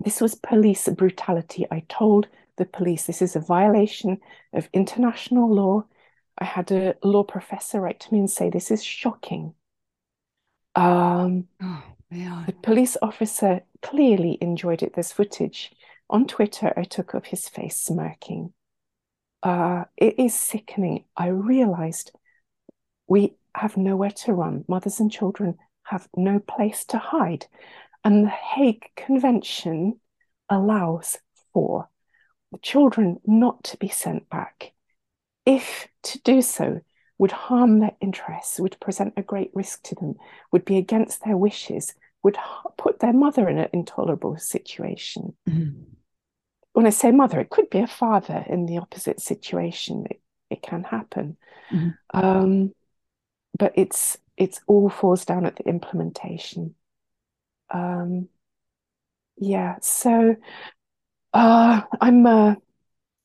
[0.00, 1.66] This was police brutality.
[1.70, 4.18] I told the police this is a violation
[4.52, 5.84] of international law.
[6.38, 9.54] I had a law professor write to me and say, This is shocking.
[10.74, 14.94] Um, oh, the police officer clearly enjoyed it.
[14.94, 15.70] There's footage
[16.08, 18.52] on Twitter I took of his face smirking.
[19.42, 21.04] Uh, it is sickening.
[21.16, 22.12] I realized
[23.06, 24.64] we have nowhere to run.
[24.68, 27.46] Mothers and children have no place to hide.
[28.04, 30.00] And the Hague Convention
[30.48, 31.18] allows
[31.52, 31.88] for
[32.52, 34.72] the children not to be sent back.
[35.46, 36.80] If to do so
[37.18, 40.14] would harm their interests, would present a great risk to them,
[40.52, 42.38] would be against their wishes, would
[42.78, 45.34] put their mother in an intolerable situation.
[45.48, 45.82] Mm-hmm.
[46.72, 50.06] When I say mother, it could be a father in the opposite situation.
[50.08, 51.36] It, it can happen.
[51.70, 52.18] Mm-hmm.
[52.18, 52.72] Um,
[53.58, 56.74] but it's it's all falls down at the implementation.
[57.70, 58.28] Um,
[59.36, 60.36] yeah, so
[61.32, 62.56] uh, I'm a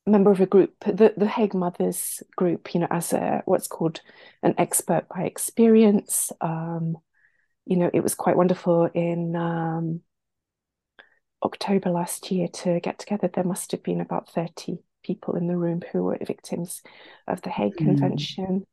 [0.05, 2.73] member of a group, the the Hague Mothers group.
[2.73, 4.01] You know, as a what's called
[4.43, 6.31] an expert by experience.
[6.41, 6.97] Um,
[7.65, 10.01] you know, it was quite wonderful in um,
[11.41, 13.27] October last year to get together.
[13.27, 16.81] There must have been about thirty people in the room who were victims
[17.27, 17.85] of the Hague mm.
[17.85, 18.65] Convention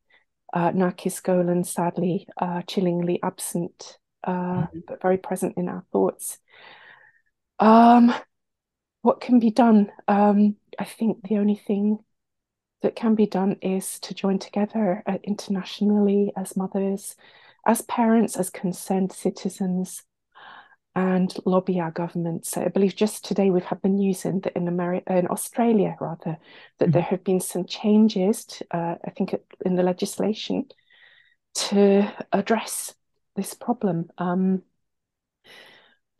[0.53, 4.79] uh, Narkis Golan, sadly, uh, chillingly absent, uh, mm-hmm.
[4.87, 6.37] but very present in our thoughts.
[7.59, 8.13] Um,
[9.01, 9.91] what can be done?
[10.07, 11.99] Um, I think the only thing
[12.83, 17.15] that can be done is to join together uh, internationally as mothers,
[17.65, 20.03] as parents, as concerned citizens,
[20.95, 22.45] and lobby our government.
[22.45, 25.95] So I believe just today we've had the news in that in America, in Australia
[25.99, 26.37] rather,
[26.77, 26.91] that mm-hmm.
[26.91, 28.45] there have been some changes.
[28.45, 29.35] To, uh, I think
[29.65, 30.65] in the legislation
[31.55, 32.93] to address
[33.35, 34.09] this problem.
[34.17, 34.63] Um,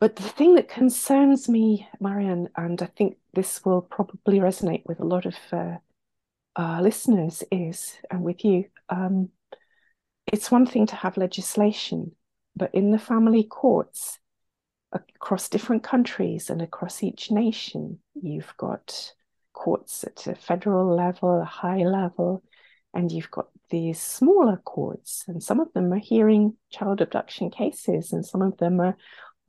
[0.00, 5.00] but the thing that concerns me, Marianne, and I think this will probably resonate with
[5.00, 5.76] a lot of uh,
[6.56, 9.30] uh, listeners, is, and with you, um,
[10.26, 12.12] it's one thing to have legislation,
[12.56, 14.18] but in the family courts,
[14.94, 17.98] across different countries and across each nation.
[18.14, 19.12] You've got
[19.52, 22.42] courts at a federal level, a high level,
[22.92, 28.12] and you've got these smaller courts, and some of them are hearing child abduction cases,
[28.12, 28.96] and some of them are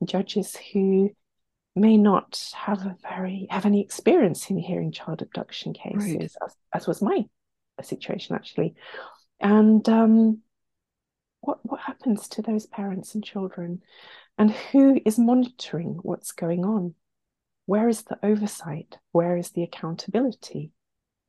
[0.04, 1.10] judges who
[1.74, 6.30] may not have a very have any experience in hearing child abduction cases, right.
[6.44, 7.24] as, as was my
[7.82, 8.74] situation actually.
[9.38, 10.38] And um,
[11.40, 13.82] what what happens to those parents and children
[14.38, 16.94] and who is monitoring what's going on?
[17.66, 18.98] Where is the oversight?
[19.12, 20.72] Where is the accountability?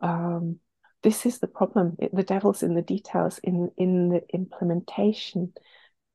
[0.01, 0.59] Um,
[1.03, 1.95] this is the problem.
[1.99, 5.53] It, the devil's in the details in in the implementation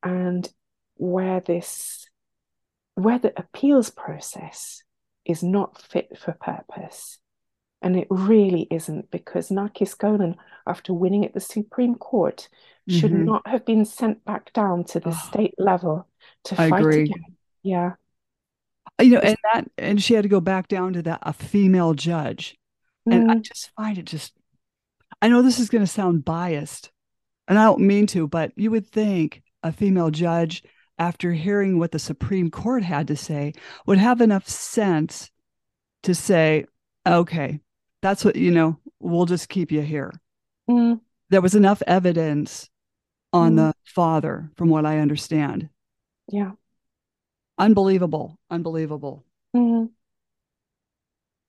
[0.02, 0.48] and
[0.96, 2.08] where this
[2.94, 4.82] where the appeals process
[5.24, 7.18] is not fit for purpose
[7.82, 12.48] and it really isn't because Narkis Golan, after winning at the Supreme Court,
[12.88, 13.24] should mm-hmm.
[13.24, 16.08] not have been sent back down to the oh, state level
[16.44, 17.02] to I fight agree.
[17.02, 17.36] again.
[17.62, 17.92] Yeah.
[19.00, 21.94] You know, and that and she had to go back down to that a female
[21.94, 22.56] judge.
[23.08, 23.14] Mm.
[23.14, 23.42] And I mm.
[23.42, 24.32] just find it just
[25.20, 26.90] I know this is going to sound biased,
[27.46, 30.64] and I don't mean to, but you would think a female judge,
[30.98, 33.52] after hearing what the Supreme Court had to say,
[33.86, 35.30] would have enough sense
[36.02, 36.66] to say,
[37.06, 37.60] okay,
[38.02, 40.12] that's what, you know, we'll just keep you here.
[40.68, 41.00] Mm.
[41.30, 42.68] There was enough evidence
[43.32, 43.56] on mm.
[43.56, 45.70] the father, from what I understand.
[46.30, 46.52] Yeah.
[47.58, 48.38] Unbelievable.
[48.50, 49.24] Unbelievable.
[49.56, 49.90] Mm.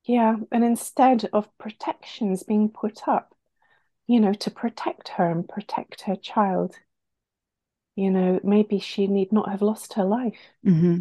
[0.05, 0.35] Yeah.
[0.51, 3.35] And instead of protections being put up,
[4.07, 6.75] you know, to protect her and protect her child,
[7.95, 10.39] you know, maybe she need not have lost her life.
[10.65, 10.99] Mm-hmm.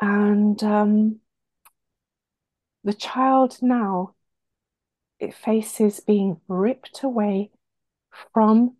[0.00, 1.20] And um,
[2.84, 4.14] the child now
[5.22, 7.48] it faces being ripped away
[8.34, 8.76] from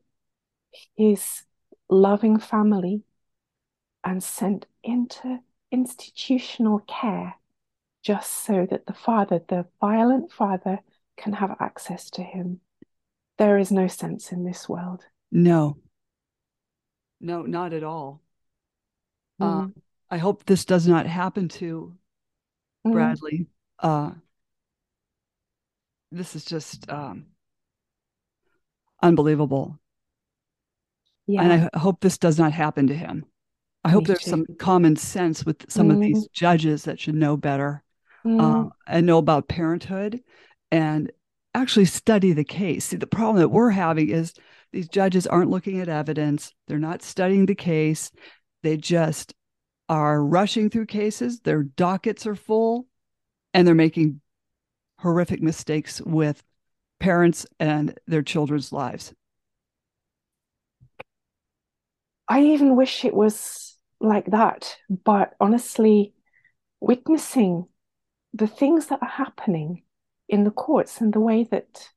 [0.97, 1.45] his
[1.89, 3.03] loving family
[4.03, 5.39] and sent into
[5.71, 7.37] institutional care
[8.03, 10.81] just so that the father, the violent father,
[11.17, 12.59] can have access to him.
[13.39, 15.05] There is no sense in this world.
[15.31, 15.79] No.
[17.21, 18.21] No, not at all.
[19.41, 19.67] Mm.
[19.67, 19.81] Uh,
[20.11, 21.95] I hope this does not happen to
[22.85, 22.93] mm.
[22.93, 23.47] Bradley.
[23.79, 24.11] Uh,
[26.13, 27.27] this is just um,
[29.03, 29.79] unbelievable.
[31.27, 31.43] Yeah.
[31.43, 33.25] And I hope this does not happen to him.
[33.85, 34.31] I Me hope there's too.
[34.31, 35.95] some common sense with some mm.
[35.95, 36.33] of these mm.
[36.33, 37.83] judges that should know better
[38.25, 38.41] mm.
[38.41, 40.21] uh, and know about parenthood
[40.71, 41.11] and
[41.55, 42.87] actually study the case.
[42.87, 44.35] See, the problem that we're having is
[44.73, 48.11] these judges aren't looking at evidence, they're not studying the case,
[48.63, 49.35] they just
[49.89, 52.87] are rushing through cases, their dockets are full,
[53.53, 54.21] and they're making
[55.03, 56.43] horrific mistakes with
[57.01, 59.13] parents and their children's lives.
[62.29, 64.77] I even wish it was like that.
[65.05, 66.15] But honestly,
[66.81, 67.67] witnessing
[68.33, 69.83] the things that are happening
[70.29, 71.91] in the courts and the way that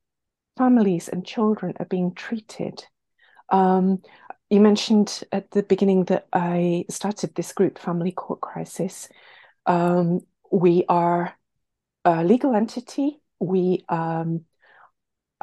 [0.58, 2.84] families and children are being treated.
[3.49, 4.01] Um,
[4.49, 9.10] you mentioned at the beginning that I started this group, Family Court Crisis.
[9.66, 11.34] Um, we are
[12.06, 13.20] a legal entity.
[13.39, 14.45] We um,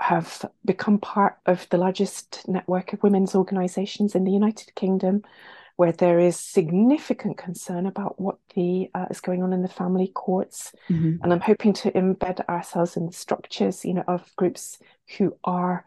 [0.01, 5.23] have become part of the largest network of women's organizations in the United Kingdom,
[5.77, 10.11] where there is significant concern about what the uh, is going on in the family
[10.15, 10.73] courts.
[10.89, 11.23] Mm-hmm.
[11.23, 14.79] And I'm hoping to embed ourselves in the structures, you know, of groups
[15.19, 15.85] who are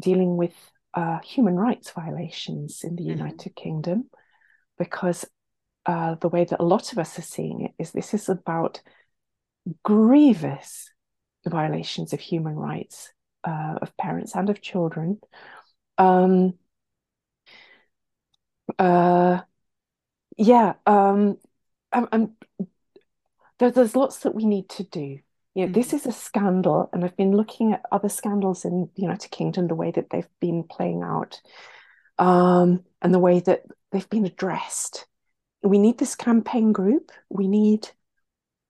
[0.00, 0.54] dealing with
[0.94, 3.18] uh, human rights violations in the mm-hmm.
[3.18, 4.08] United Kingdom,
[4.78, 5.26] because
[5.84, 8.80] uh, the way that a lot of us are seeing it is this is about
[9.82, 10.90] grievous
[11.46, 13.12] violations of human rights
[13.44, 15.20] uh, of parents and of children.
[15.98, 16.54] Um,
[18.78, 19.40] uh,
[20.36, 21.38] yeah, um,
[21.92, 22.32] I'm, I'm,
[23.58, 25.20] there, there's lots that we need to do.
[25.54, 25.72] Yeah, mm-hmm.
[25.72, 29.68] this is a scandal, and I've been looking at other scandals in the United Kingdom,
[29.68, 31.40] the way that they've been playing out,
[32.18, 33.62] um, and the way that
[33.92, 35.06] they've been addressed.
[35.62, 37.10] We need this campaign group.
[37.30, 37.88] We need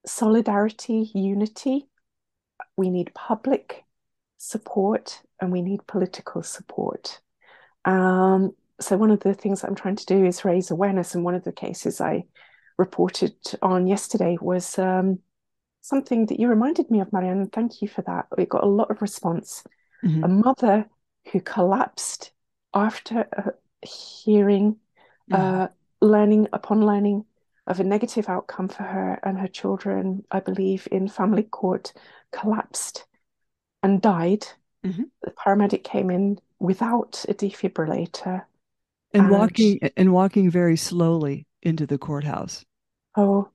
[0.07, 1.89] solidarity, unity.
[2.77, 3.85] We need public
[4.39, 7.21] support and we need political support.
[7.85, 11.15] Um, so, one of the things I'm trying to do is raise awareness.
[11.15, 12.25] And one of the cases I
[12.79, 15.21] reported on yesterday was um,
[15.81, 17.49] something that you reminded me of, Marianne.
[17.49, 18.27] Thank you for that.
[18.37, 19.65] We got a lot of response.
[20.05, 20.25] Mm-hmm.
[20.25, 20.87] A mother
[21.33, 22.33] who collapsed
[22.75, 24.77] after a hearing,
[25.31, 25.35] mm-hmm.
[25.35, 25.69] uh,
[26.01, 27.25] learning upon learning
[27.67, 31.93] of a negative outcome for her and her children, I believe, in family court,
[32.33, 33.05] collapsed
[33.83, 34.47] and died.
[34.85, 35.05] Mm-hmm.
[35.23, 38.45] The paramedic came in without a defibrillator.
[39.13, 42.65] And, and walking and walking very slowly into the courthouse.
[43.17, 43.49] Oh,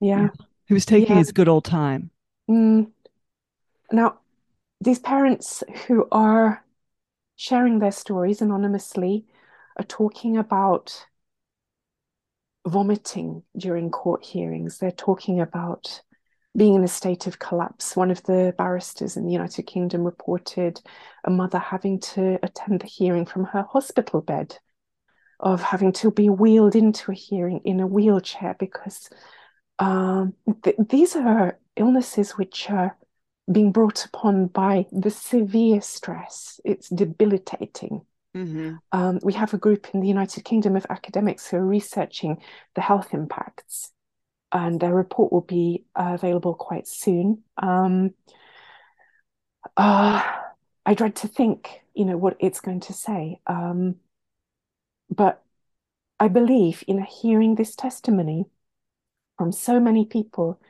[0.00, 0.28] yeah.
[0.66, 1.18] He was taking yeah.
[1.18, 2.10] his good old time.
[2.50, 2.90] Mm.
[3.92, 4.18] Now,
[4.80, 6.64] these parents who are
[7.36, 9.26] sharing their stories anonymously
[9.76, 11.06] are talking about
[12.66, 14.78] vomiting during court hearings.
[14.78, 16.02] They're talking about
[16.56, 17.96] being in a state of collapse.
[17.96, 20.80] One of the barristers in the United Kingdom reported
[21.24, 24.58] a mother having to attend the hearing from her hospital bed
[25.38, 29.08] of having to be wheeled into a hearing in a wheelchair because
[29.78, 32.96] um, th- these are illnesses which are
[33.50, 36.60] being brought upon by the severe stress.
[36.64, 38.02] It's debilitating.
[38.36, 38.74] Mm-hmm.
[38.92, 42.40] Um, we have a group in the United Kingdom of academics who are researching
[42.74, 43.90] the health impacts,
[44.52, 47.42] and their report will be uh, available quite soon.
[47.58, 48.14] Um,
[49.76, 50.22] uh,
[50.86, 53.40] I dread to think, you know, what it's going to say.
[53.46, 53.96] Um,
[55.08, 55.42] but
[56.18, 58.44] I believe in hearing this testimony
[59.38, 60.60] from so many people,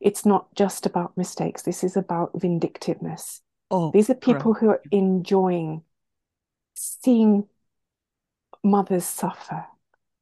[0.00, 1.62] it's not just about mistakes.
[1.62, 3.42] This is about vindictiveness.
[3.70, 4.60] Oh, These are people correct.
[4.60, 5.82] who are enjoying
[6.80, 7.46] seeing
[8.64, 9.66] mothers suffer.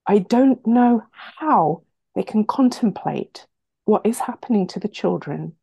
[0.06, 1.82] I don't know how
[2.14, 3.46] they can contemplate
[3.84, 5.54] what is happening to the children.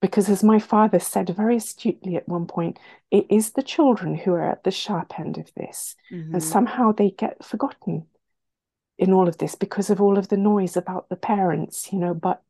[0.00, 2.78] Because, as my father said very astutely at one point,
[3.10, 5.96] it is the children who are at the sharp end of this.
[6.12, 6.34] Mm-hmm.
[6.34, 8.06] And somehow they get forgotten
[8.96, 12.14] in all of this because of all of the noise about the parents, you know.
[12.14, 12.40] But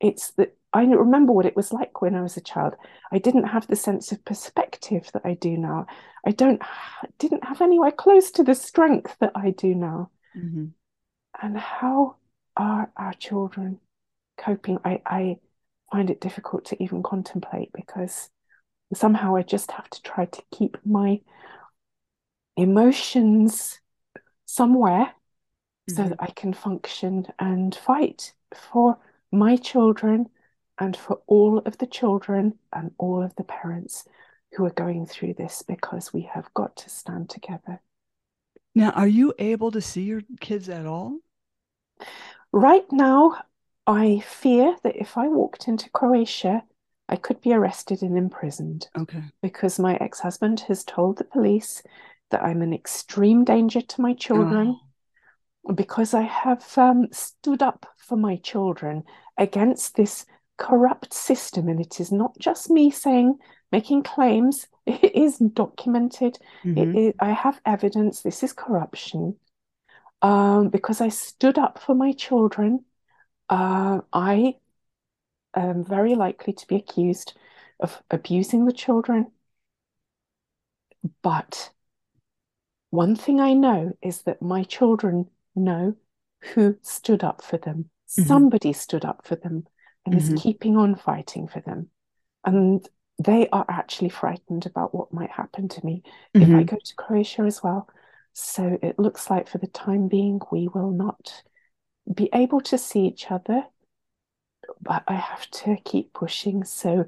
[0.00, 2.74] it's that I remember what it was like when I was a child.
[3.10, 5.86] I didn't have the sense of perspective that I do now.
[6.26, 6.60] I don't
[7.18, 10.10] didn't have anywhere close to the strength that I do now.
[10.36, 10.66] Mm-hmm.
[11.42, 12.16] And how
[12.56, 13.80] are our children
[14.36, 14.78] coping?
[14.84, 15.36] I, I
[15.90, 18.28] find it difficult to even contemplate because
[18.92, 21.20] somehow I just have to try to keep my
[22.56, 23.80] emotions
[24.44, 25.94] somewhere mm-hmm.
[25.94, 28.98] so that I can function and fight for
[29.32, 30.28] my children
[30.78, 34.04] and for all of the children and all of the parents
[34.52, 37.80] who are going through this because we have got to stand together.
[38.74, 41.18] Now, are you able to see your kids at all?
[42.52, 43.42] Right now,
[43.86, 46.62] I fear that if I walked into Croatia,
[47.08, 48.88] I could be arrested and imprisoned.
[48.98, 49.22] Okay.
[49.42, 51.82] Because my ex husband has told the police
[52.30, 54.78] that I'm an extreme danger to my children.
[55.68, 55.72] Oh.
[55.72, 59.04] Because I have um, stood up for my children
[59.38, 60.26] against this
[60.56, 61.68] corrupt system.
[61.68, 63.38] And it is not just me saying,
[63.72, 66.38] making claims, it is documented.
[66.64, 66.78] Mm-hmm.
[66.78, 68.22] It, it, I have evidence.
[68.22, 69.36] This is corruption.
[70.22, 72.84] Um, because I stood up for my children,
[73.48, 74.54] uh, I
[75.54, 77.34] am very likely to be accused
[77.78, 79.30] of abusing the children.
[81.22, 81.70] But
[82.90, 85.96] one thing I know is that my children know
[86.54, 87.90] who stood up for them.
[88.08, 88.22] Mm-hmm.
[88.22, 89.66] Somebody stood up for them
[90.06, 90.34] and mm-hmm.
[90.34, 91.88] is keeping on fighting for them.
[92.44, 92.86] And
[93.22, 96.02] they are actually frightened about what might happen to me
[96.34, 96.42] mm-hmm.
[96.42, 96.74] if I mm-hmm.
[96.74, 97.88] go to Croatia as well.
[98.32, 101.42] So it looks like for the time being, we will not
[102.12, 103.62] be able to see each other,
[104.80, 106.64] but I have to keep pushing.
[106.64, 107.06] So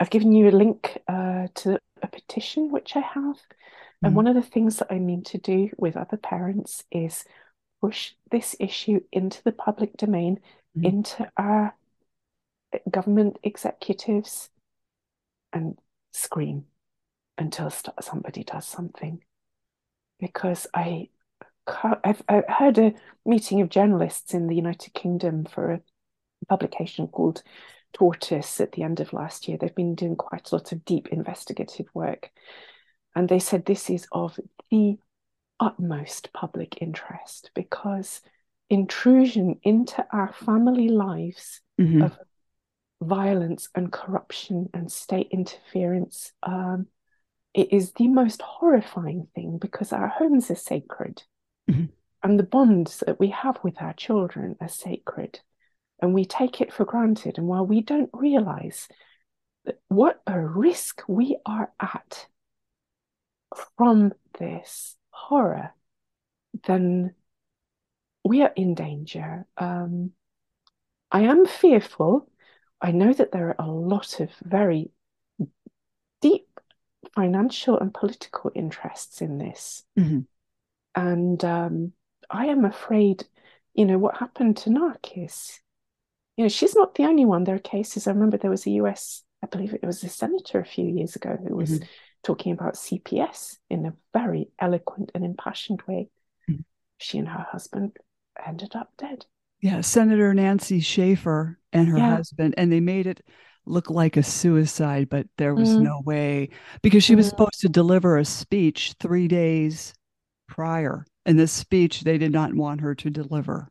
[0.00, 3.36] I've given you a link uh, to a petition which I have.
[3.36, 4.06] Mm-hmm.
[4.06, 7.24] And one of the things that I mean to do with other parents is
[7.82, 10.38] push this issue into the public domain,
[10.76, 10.86] mm-hmm.
[10.86, 11.74] into our
[12.90, 14.50] government executives,
[15.52, 15.78] and
[16.12, 16.64] scream
[17.38, 17.70] until
[18.00, 19.22] somebody does something.
[20.20, 21.08] Because I,
[22.04, 22.94] I've, I've heard a
[23.26, 25.80] meeting of journalists in the United Kingdom for a
[26.48, 27.42] publication called
[27.92, 29.58] Tortoise at the end of last year.
[29.58, 32.30] They've been doing quite a lot of deep investigative work.
[33.14, 34.38] And they said this is of
[34.70, 34.98] the
[35.60, 38.20] utmost public interest because
[38.70, 42.02] intrusion into our family lives mm-hmm.
[42.02, 42.16] of
[43.02, 46.86] violence and corruption and state interference um,
[47.54, 51.22] it is the most horrifying thing because our homes are sacred
[51.70, 51.86] mm-hmm.
[52.22, 55.40] and the bonds that we have with our children are sacred
[56.00, 58.88] and we take it for granted and while we don't realize
[59.88, 62.26] what a risk we are at
[63.76, 65.70] from this horror,
[66.66, 67.14] then
[68.24, 69.46] we are in danger.
[69.56, 70.12] Um,
[71.10, 72.28] I am fearful.
[72.82, 74.90] I know that there are a lot of very
[76.20, 76.48] deep
[77.14, 79.84] financial and political interests in this.
[79.98, 80.20] Mm-hmm.
[80.94, 81.92] And um,
[82.28, 83.24] I am afraid,
[83.72, 85.60] you know, what happened to Narkis,
[86.36, 87.44] you know, she's not the only one.
[87.44, 88.06] There are cases.
[88.06, 91.14] I remember there was a US, I believe it was a senator a few years
[91.16, 91.84] ago who was mm-hmm
[92.22, 96.08] talking about CPS in a very eloquent and impassioned way.
[96.48, 96.64] Mm.
[96.98, 97.96] She and her husband
[98.44, 99.26] ended up dead.
[99.62, 102.16] Yeah, Senator Nancy Schaefer and her yeah.
[102.16, 103.24] husband, and they made it
[103.64, 105.82] look like a suicide, but there was mm.
[105.82, 106.50] no way
[106.82, 107.30] because she was mm.
[107.30, 109.94] supposed to deliver a speech three days
[110.48, 111.06] prior.
[111.24, 113.68] And this speech they did not want her to deliver.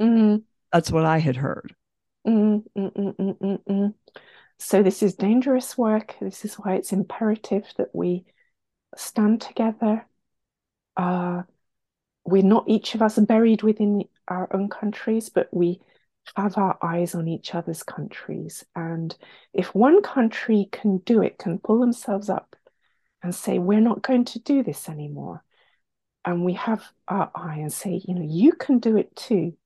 [0.00, 0.44] Mm.
[0.72, 1.74] That's what I had heard.
[2.26, 3.94] Mm, mm, mm,
[4.58, 6.14] so, this is dangerous work.
[6.20, 8.24] This is why it's imperative that we
[8.96, 10.06] stand together.
[10.96, 11.42] Uh,
[12.24, 15.80] we're not each of us buried within our own countries, but we
[16.36, 18.64] have our eyes on each other's countries.
[18.76, 19.16] And
[19.52, 22.54] if one country can do it, can pull themselves up
[23.22, 25.42] and say, we're not going to do this anymore.
[26.24, 29.56] And we have our eye and say, you know, you can do it too.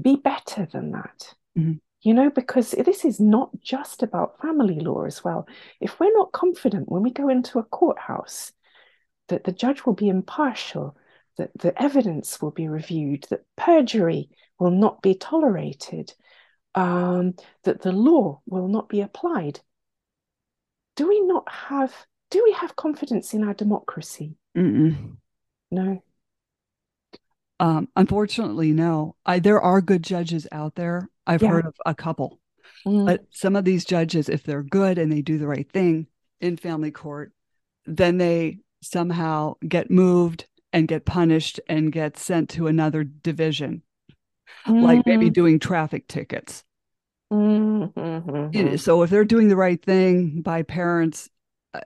[0.00, 1.34] Be better than that.
[1.58, 1.74] Mm-hmm.
[2.02, 5.48] You know, because this is not just about family law as well.
[5.80, 8.52] If we're not confident when we go into a courthouse
[9.28, 10.98] that the judge will be impartial,
[11.36, 14.28] that the evidence will be reviewed, that perjury
[14.58, 16.14] will not be tolerated,
[16.74, 19.60] um, that the law will not be applied.
[20.96, 21.92] Do we not have,
[22.30, 24.36] do we have confidence in our democracy?
[24.56, 25.16] Mm-mm.
[25.70, 26.02] No.
[27.58, 29.16] Um, unfortunately, no.
[29.26, 31.08] I, there are good judges out there.
[31.26, 31.48] I've yeah.
[31.48, 32.40] heard of a couple.
[32.86, 33.06] Mm.
[33.06, 36.06] But some of these judges, if they're good and they do the right thing
[36.40, 37.32] in family court,
[37.86, 43.82] then they somehow get moved and get punished and get sent to another division,
[44.66, 44.82] mm-hmm.
[44.82, 45.32] like maybe mm-hmm.
[45.32, 46.64] doing traffic tickets.
[47.32, 48.76] Mm-hmm.
[48.76, 51.30] So if they're doing the right thing by parents,
[51.72, 51.80] uh,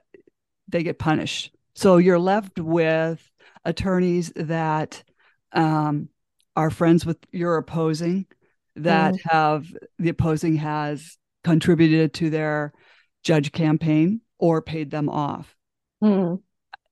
[0.67, 1.55] they get punished.
[1.75, 3.21] So you're left with
[3.63, 5.03] attorneys that
[5.53, 6.09] um,
[6.55, 8.25] are friends with your opposing,
[8.75, 9.19] that mm.
[9.25, 9.67] have
[9.99, 12.73] the opposing has contributed to their
[13.23, 15.55] judge campaign or paid them off.
[16.03, 16.41] Mm.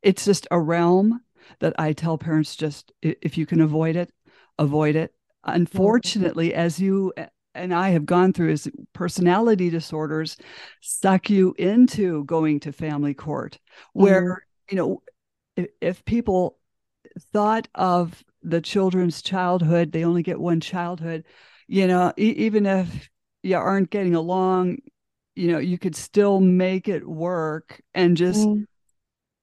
[0.04, 1.22] It's just a realm
[1.60, 4.12] that I tell parents just if you can avoid it,
[4.58, 5.14] avoid it.
[5.44, 7.14] Unfortunately, as you
[7.58, 10.38] and I have gone through is personality disorders
[10.82, 13.60] suck you into going to family court
[13.94, 14.36] where mm
[14.70, 15.02] you know
[15.56, 16.58] if, if, people
[17.32, 21.24] thought of the children's childhood they only get one childhood
[21.68, 23.10] you know e- even if
[23.44, 24.78] you aren't getting along
[25.36, 28.66] you know you could still make it work and just mm.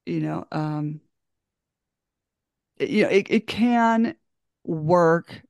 [0.05, 1.01] you know um
[2.79, 4.15] you know it, it can
[4.65, 5.43] work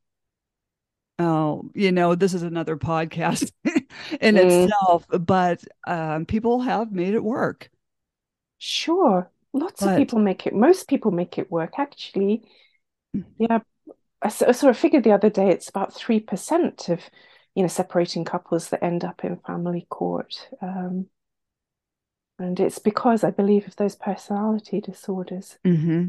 [1.19, 3.53] oh you know this is another podcast
[4.21, 4.65] in mm.
[4.65, 7.71] itself but um, people have made it work
[8.59, 12.43] sure lots but, of people make it most people make it work actually
[13.17, 13.25] mm.
[13.39, 13.61] yeah
[14.23, 17.01] I, I sort of figured the other day it's about 3% of
[17.55, 21.07] you know separating couples that end up in family court um,
[22.39, 26.09] and it's because i believe of those personality disorders mm-hmm.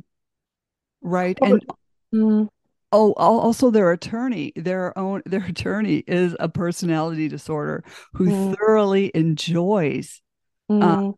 [1.05, 1.65] Right and
[2.13, 2.49] mm.
[2.91, 7.83] Oh, also their attorney, their own their attorney is a personality disorder
[8.13, 8.57] who mm.
[8.57, 10.21] thoroughly enjoys
[10.69, 11.15] um,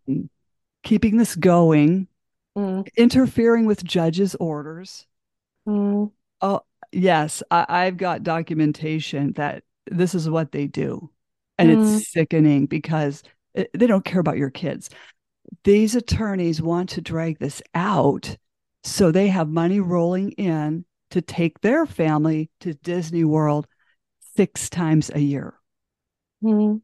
[0.84, 2.08] keeping this going,
[2.96, 5.06] interfering with judges' orders.
[6.42, 6.62] Oh,
[6.92, 11.12] yes, I, have got documentation that this is what they do,
[11.60, 12.06] and it's mm.
[12.06, 13.22] sickening because
[13.54, 14.90] it, they don't care about your kids.
[15.64, 18.36] These attorneys want to drag this out
[18.88, 23.68] so they have money rolling in to take their family to Disney World
[24.36, 25.54] six times a year.
[26.44, 26.82] Mm.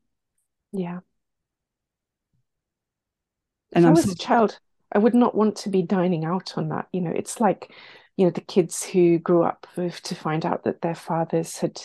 [0.72, 1.00] Yeah.
[3.74, 4.60] And if I'm I was so- a child,
[4.92, 6.88] I would not want to be dining out on that.
[6.92, 7.74] You know, it's like,
[8.18, 11.82] you know, the kids who grew up with, to find out that their fathers had,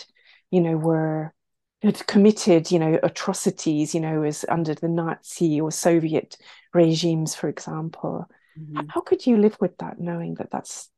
[0.50, 1.32] you know, were
[1.80, 6.36] had committed, you know, atrocities, you know, as under the Nazi or Soviet
[6.74, 8.26] regimes, for example.
[8.58, 8.88] Mm-hmm.
[8.88, 10.90] How could you live with that, knowing that that's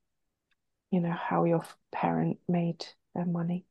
[0.91, 2.85] you know how your parent made
[3.15, 3.65] their money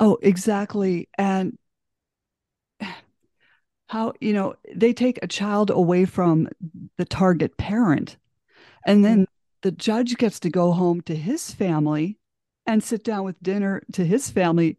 [0.00, 1.56] oh exactly and
[3.88, 6.48] how you know they take a child away from
[6.96, 8.16] the target parent
[8.86, 9.32] and then mm-hmm.
[9.62, 12.18] the judge gets to go home to his family
[12.66, 14.76] and sit down with dinner to his family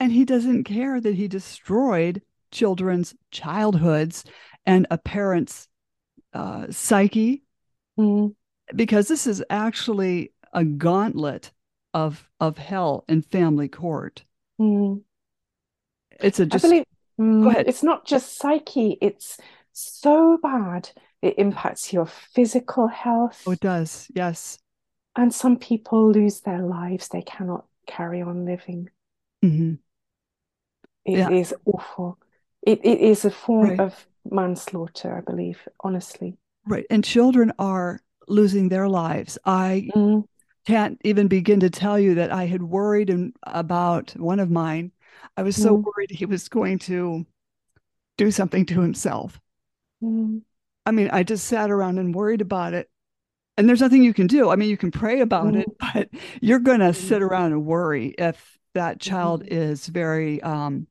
[0.00, 4.24] and he doesn't care that he destroyed children's childhoods
[4.66, 5.68] and a parent's
[6.34, 7.42] uh, psyche
[7.98, 8.28] mm-hmm.
[8.76, 11.52] because this is actually a gauntlet
[11.94, 14.24] of of hell in family court.
[14.60, 15.02] Mm.
[16.20, 16.84] It's a just believe,
[17.20, 17.68] mm, go ahead.
[17.68, 19.38] It's not just psyche, it's
[19.72, 20.90] so bad
[21.22, 23.44] it impacts your physical health.
[23.46, 24.58] Oh, it does, yes.
[25.14, 28.90] And some people lose their lives, they cannot carry on living.
[29.44, 29.74] Mm-hmm.
[31.04, 31.30] It yeah.
[31.30, 32.18] is awful.
[32.62, 33.80] It, it is a form right.
[33.80, 36.36] of manslaughter, I believe, honestly.
[36.66, 36.86] Right.
[36.90, 39.38] And children are losing their lives.
[39.44, 40.24] I mm
[40.66, 44.92] can't even begin to tell you that I had worried and about one of mine.
[45.36, 45.84] I was so mm.
[45.84, 47.26] worried he was going to
[48.16, 49.40] do something to himself.
[50.02, 50.42] Mm.
[50.86, 52.88] I mean, I just sat around and worried about it.
[53.56, 54.50] And there's nothing you can do.
[54.50, 56.08] I mean, you can pray about it, but
[56.40, 57.28] you're going to sit mm.
[57.28, 59.54] around and worry if that child mm-hmm.
[59.54, 60.86] is very um,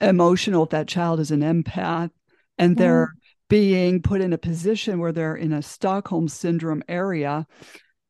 [0.00, 2.10] emotional, if that child is an empath
[2.58, 3.14] and they're.
[3.48, 7.46] Being put in a position where they're in a Stockholm syndrome area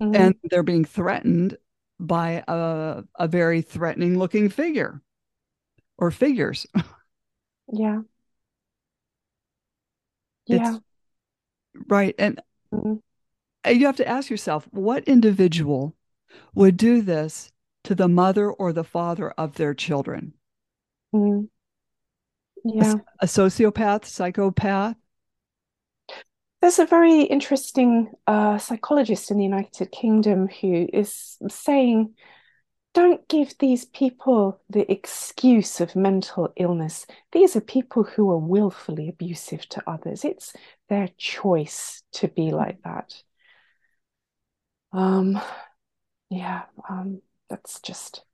[0.02, 0.14] mm-hmm.
[0.14, 1.56] and they're being threatened
[1.98, 5.00] by a, a very threatening looking figure
[5.98, 6.66] or figures.
[7.72, 8.00] Yeah.
[10.46, 10.74] Yeah.
[10.74, 10.84] It's,
[11.88, 12.14] right.
[12.18, 12.38] And
[12.70, 13.70] mm-hmm.
[13.74, 15.96] you have to ask yourself what individual
[16.54, 17.50] would do this
[17.84, 20.34] to the mother or the father of their children?
[21.14, 21.46] Mm-hmm.
[22.64, 22.94] Yeah.
[23.20, 24.96] A, a sociopath, psychopath?
[26.64, 32.14] There's a very interesting uh, psychologist in the United Kingdom who is saying
[32.94, 37.04] don't give these people the excuse of mental illness.
[37.32, 40.24] These are people who are willfully abusive to others.
[40.24, 40.54] It's
[40.88, 43.14] their choice to be like that.
[44.90, 45.38] Um,
[46.30, 48.24] yeah, um, that's just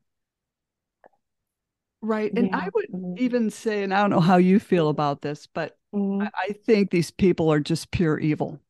[2.02, 2.32] right.
[2.32, 2.56] And yeah.
[2.56, 3.18] I would mm.
[3.18, 6.22] even say, and I don't know how you feel about this, but mm.
[6.22, 8.60] I, I think these people are just pure evil.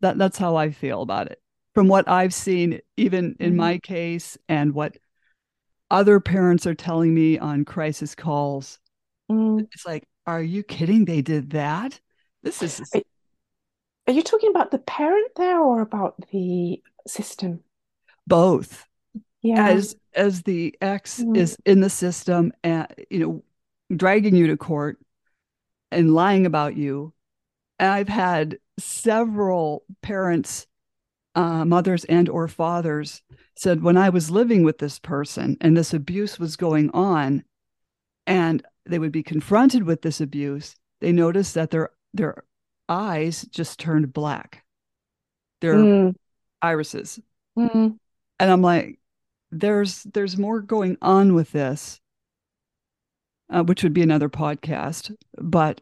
[0.00, 1.40] That that's how I feel about it
[1.78, 3.56] from what I've seen, even in mm-hmm.
[3.56, 4.96] my case, and what
[5.92, 8.80] other parents are telling me on crisis calls,
[9.30, 9.64] mm.
[9.72, 11.04] it's like, are you kidding?
[11.04, 12.00] They did that?
[12.42, 12.80] This is.
[12.92, 13.00] Are,
[14.08, 17.60] are you talking about the parent there or about the system?
[18.26, 18.84] Both.
[19.48, 19.68] Yeah.
[19.68, 21.36] As as the ex mm.
[21.36, 23.44] is in the system and you know
[23.96, 24.98] dragging you to court
[25.90, 27.12] and lying about you.
[27.78, 30.66] And I've had several parents
[31.34, 33.22] uh, mothers and or fathers
[33.56, 37.44] said when i was living with this person and this abuse was going on
[38.26, 42.42] and they would be confronted with this abuse they noticed that their their
[42.88, 44.64] eyes just turned black
[45.60, 46.14] their mm.
[46.60, 47.20] irises
[47.56, 47.96] mm.
[48.40, 48.98] and i'm like
[49.50, 52.00] there's there's more going on with this
[53.50, 55.80] uh, which would be another podcast but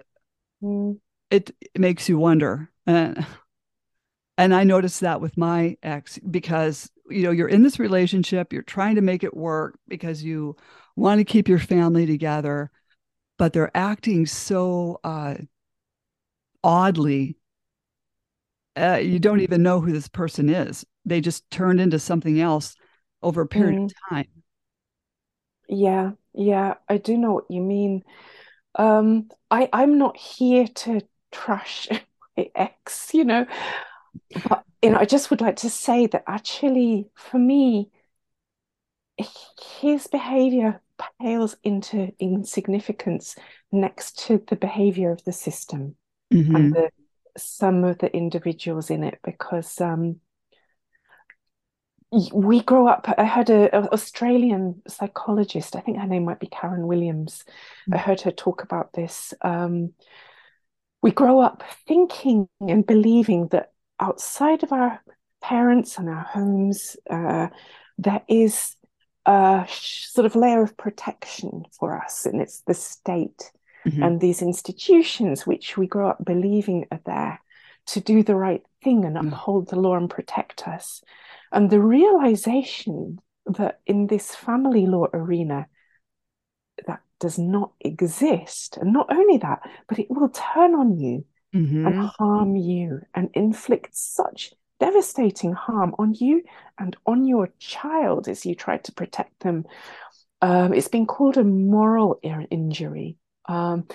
[0.63, 0.99] mm.
[1.31, 2.71] it, it makes you wonder.
[2.87, 3.15] Uh,
[4.39, 8.63] and i noticed that with my ex because you know you're in this relationship you're
[8.63, 10.55] trying to make it work because you
[10.95, 12.71] want to keep your family together
[13.39, 15.35] but they're acting so uh,
[16.63, 17.37] oddly
[18.77, 20.85] uh, you don't even know who this person is.
[21.05, 22.77] They just turned into something else
[23.23, 23.85] over a period mm.
[23.85, 24.27] of time
[25.69, 28.03] yeah yeah i do know what you mean
[28.77, 31.01] um i i'm not here to
[31.33, 31.89] trash
[32.37, 33.47] my ex you know
[34.49, 37.91] but you know, I just would like to say that actually, for me,
[39.81, 40.81] his behavior
[41.21, 43.37] pales into insignificance
[43.73, 45.97] next to the behavior of the system
[46.33, 46.55] mm-hmm.
[46.55, 46.91] and the,
[47.37, 50.21] some of the individuals in it because um,
[52.33, 56.87] we grow up i heard an australian psychologist i think her name might be karen
[56.87, 57.45] williams
[57.83, 57.95] mm-hmm.
[57.95, 59.93] i heard her talk about this um,
[61.03, 65.01] we grow up thinking and believing that outside of our
[65.43, 67.49] parents and our homes, uh,
[67.99, 68.75] there is
[69.25, 73.53] a sort of layer of protection for us, and it's the state
[73.87, 74.03] mm-hmm.
[74.03, 77.41] and these institutions which we grow up believing are there
[77.87, 79.29] to do the right thing and mm.
[79.29, 81.03] uphold the law and protect us.
[81.53, 85.67] And the realization that in this family law arena,
[86.87, 88.77] that does not exist.
[88.77, 91.25] And not only that, but it will turn on you
[91.55, 91.87] mm-hmm.
[91.87, 96.43] and harm you and inflict such devastating harm on you
[96.79, 99.65] and on your child as you try to protect them.
[100.43, 103.17] Um, it's been called a moral injury.
[103.47, 103.87] Um,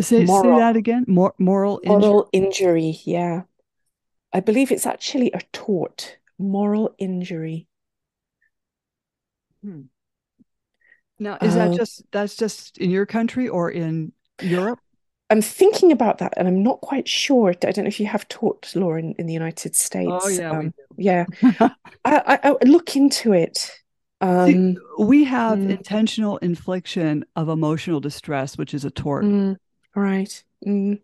[0.00, 1.04] say, moral, say that again.
[1.06, 2.00] Mor- moral injury.
[2.00, 3.00] Moral injury.
[3.04, 3.42] Yeah,
[4.32, 6.18] I believe it's actually a tort.
[6.38, 7.68] Moral injury.
[9.62, 9.82] Hmm.
[11.18, 14.80] Now, is uh, that just that's just in your country or in Europe?
[15.30, 17.50] I'm thinking about that and I'm not quite sure.
[17.50, 20.12] I don't know if you have taught law in, in the United States.
[20.12, 20.50] Oh, yeah.
[20.50, 21.24] Um, yeah.
[21.42, 21.70] I,
[22.04, 23.70] I, I, look into it.
[24.20, 29.24] Um, See, we have mm, intentional infliction of emotional distress, which is a tort.
[29.24, 29.56] Mm,
[30.02, 30.44] right.
[30.66, 31.00] Mm.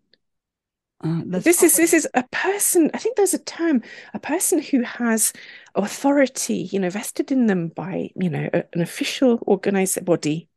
[1.03, 2.91] Uh, this is this is a person.
[2.93, 3.81] I think there's a term,
[4.13, 5.33] a person who has
[5.73, 10.47] authority, you know, vested in them by you know a, an official organized body,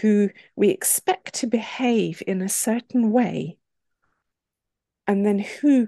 [0.00, 3.58] who we expect to behave in a certain way,
[5.06, 5.86] and then who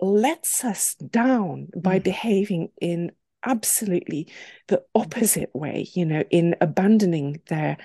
[0.00, 2.04] lets us down by mm.
[2.04, 3.12] behaving in
[3.44, 4.32] absolutely
[4.68, 7.76] the opposite way, you know, in abandoning their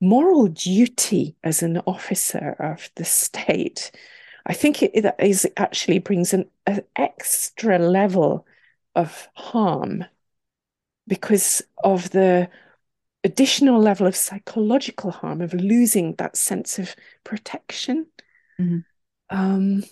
[0.00, 3.90] moral duty as an officer of the state.
[4.46, 8.46] I think it, it is actually brings an, an extra level
[8.94, 10.04] of harm
[11.06, 12.48] because of the
[13.22, 18.06] additional level of psychological harm of losing that sense of protection.
[18.58, 18.78] Mm-hmm.
[19.28, 19.84] Um,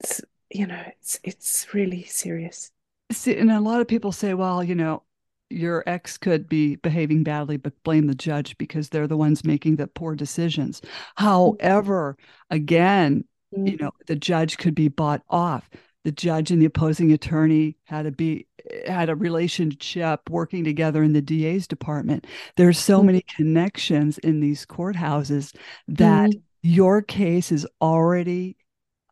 [0.00, 2.70] it's, you know, it's it's really serious.
[3.10, 5.02] See, and a lot of people say, well, you know,
[5.50, 9.76] your ex could be behaving badly, but blame the judge because they're the ones making
[9.76, 10.80] the poor decisions.
[11.16, 12.16] However,
[12.50, 13.24] again,
[13.54, 13.66] mm-hmm.
[13.66, 15.68] you know, the judge could be bought off.
[16.04, 18.46] The judge and the opposing attorney had to be
[18.86, 22.26] had a relationship working together in the DA's department.
[22.56, 23.06] There's so mm-hmm.
[23.06, 25.54] many connections in these courthouses
[25.88, 26.38] that mm-hmm.
[26.62, 28.56] your case is already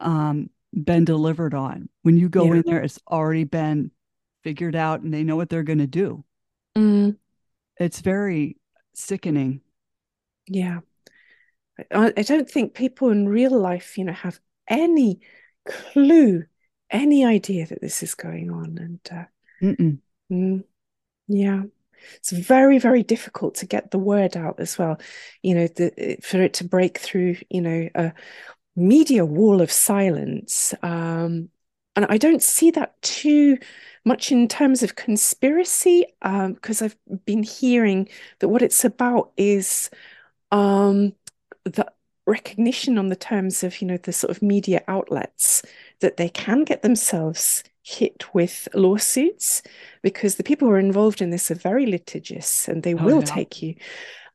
[0.00, 1.88] um, been delivered on.
[2.02, 2.54] When you go yeah.
[2.54, 3.90] in there, it's already been
[4.42, 6.24] figured out and they know what they're going to do.
[6.76, 7.16] Mm.
[7.78, 8.58] It's very
[8.94, 9.60] sickening.
[10.46, 10.80] Yeah.
[11.90, 15.20] I, I don't think people in real life, you know, have any
[15.66, 16.44] clue,
[16.90, 18.78] any idea that this is going on.
[18.78, 19.24] And uh,
[20.30, 20.64] mm,
[21.28, 21.62] yeah,
[22.16, 25.00] it's very, very difficult to get the word out as well.
[25.42, 28.12] You know, the, for it to break through, you know, a
[28.76, 30.74] media wall of silence.
[30.82, 31.48] Um,
[31.96, 33.58] and I don't see that too
[34.04, 38.08] much in terms of conspiracy, because um, I've been hearing
[38.40, 39.90] that what it's about is
[40.50, 41.12] um,
[41.64, 41.86] the
[42.26, 45.62] recognition on the terms of, you know, the sort of media outlets
[46.00, 49.62] that they can get themselves hit with lawsuits
[50.02, 53.20] because the people who are involved in this are very litigious and they oh, will
[53.20, 53.24] yeah.
[53.26, 53.74] take you.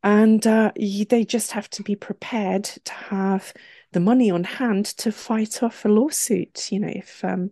[0.04, 3.54] And uh, they just have to be prepared to have
[3.92, 6.72] the money on hand to fight off a lawsuit.
[6.72, 7.52] You know, if um,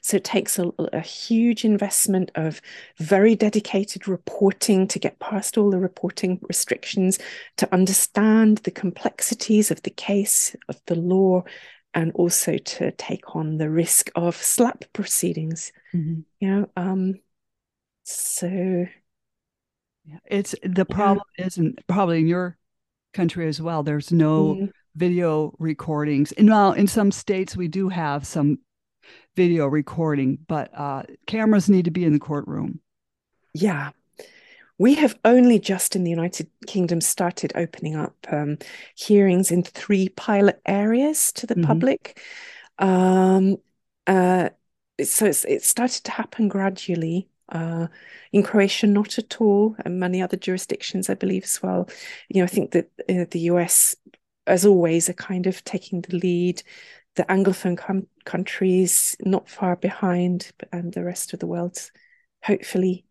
[0.00, 2.60] so it takes a, a, huge investment of
[2.98, 7.18] very dedicated reporting to get past all the reporting restrictions,
[7.56, 11.44] to understand the complexities of the case, of the law,
[11.94, 15.72] and also to take on the risk of SLAPP proceedings.
[15.94, 16.20] Mm-hmm.
[16.40, 17.14] You know, um,
[18.04, 21.46] so yeah, it's the problem yeah.
[21.46, 22.56] isn't probably in your
[23.12, 23.82] country as well.
[23.82, 24.64] There's no mm-hmm.
[24.96, 26.32] Video recordings.
[26.32, 28.58] And now in some states we do have some
[29.36, 32.80] video recording, but uh, cameras need to be in the courtroom.
[33.54, 33.90] Yeah.
[34.78, 38.56] We have only just in the United Kingdom started opening up um,
[38.96, 41.64] hearings in three pilot areas to the mm-hmm.
[41.64, 42.20] public.
[42.78, 43.58] Um,
[44.06, 44.48] uh,
[45.04, 47.28] so it's, it started to happen gradually.
[47.50, 47.88] Uh,
[48.32, 51.88] in Croatia, not at all, and many other jurisdictions, I believe, as well.
[52.28, 53.96] You know, I think that uh, the US,
[54.50, 56.62] as always, are kind of taking the lead
[57.16, 61.90] the Anglophone com- countries not far behind, and the rest of the world,
[62.42, 63.04] hopefully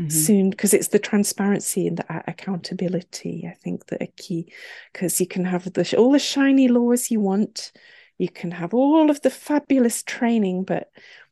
[0.00, 0.10] mm-hmm.
[0.10, 4.52] soon, because it's the transparency and the accountability, I think, that are key.
[4.92, 7.72] Because you can have the, all the shiny laws you want,
[8.18, 10.90] you can have all of the fabulous training, but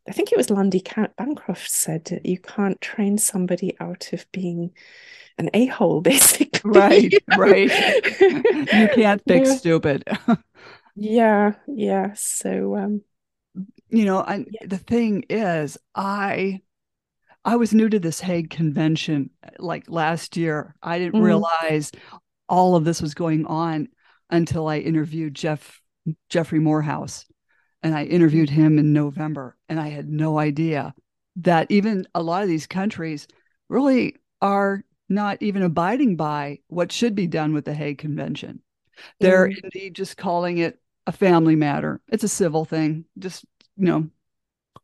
[0.08, 0.82] I think it was Lundy
[1.18, 4.70] Bancroft said that you can't train somebody out of being
[5.38, 6.70] an a hole, basically.
[6.70, 7.70] Right, right.
[8.20, 9.56] you can't fix yeah.
[9.56, 10.04] stupid.
[11.00, 12.14] Yeah, yeah.
[12.14, 13.02] So um
[13.88, 14.66] you know, I, yeah.
[14.66, 16.60] the thing is I
[17.44, 19.30] I was new to this Hague convention
[19.60, 20.74] like last year.
[20.82, 21.24] I didn't mm.
[21.24, 21.92] realize
[22.48, 23.88] all of this was going on
[24.28, 25.80] until I interviewed Jeff
[26.30, 27.26] Jeffrey Morehouse,
[27.84, 30.94] and I interviewed him in November and I had no idea
[31.36, 33.28] that even a lot of these countries
[33.68, 38.60] really are not even abiding by what should be done with the Hague Convention.
[39.20, 39.56] They're mm.
[39.62, 42.00] indeed just calling it a family matter.
[42.08, 43.04] It's a civil thing.
[43.18, 43.44] Just,
[43.76, 44.10] you know,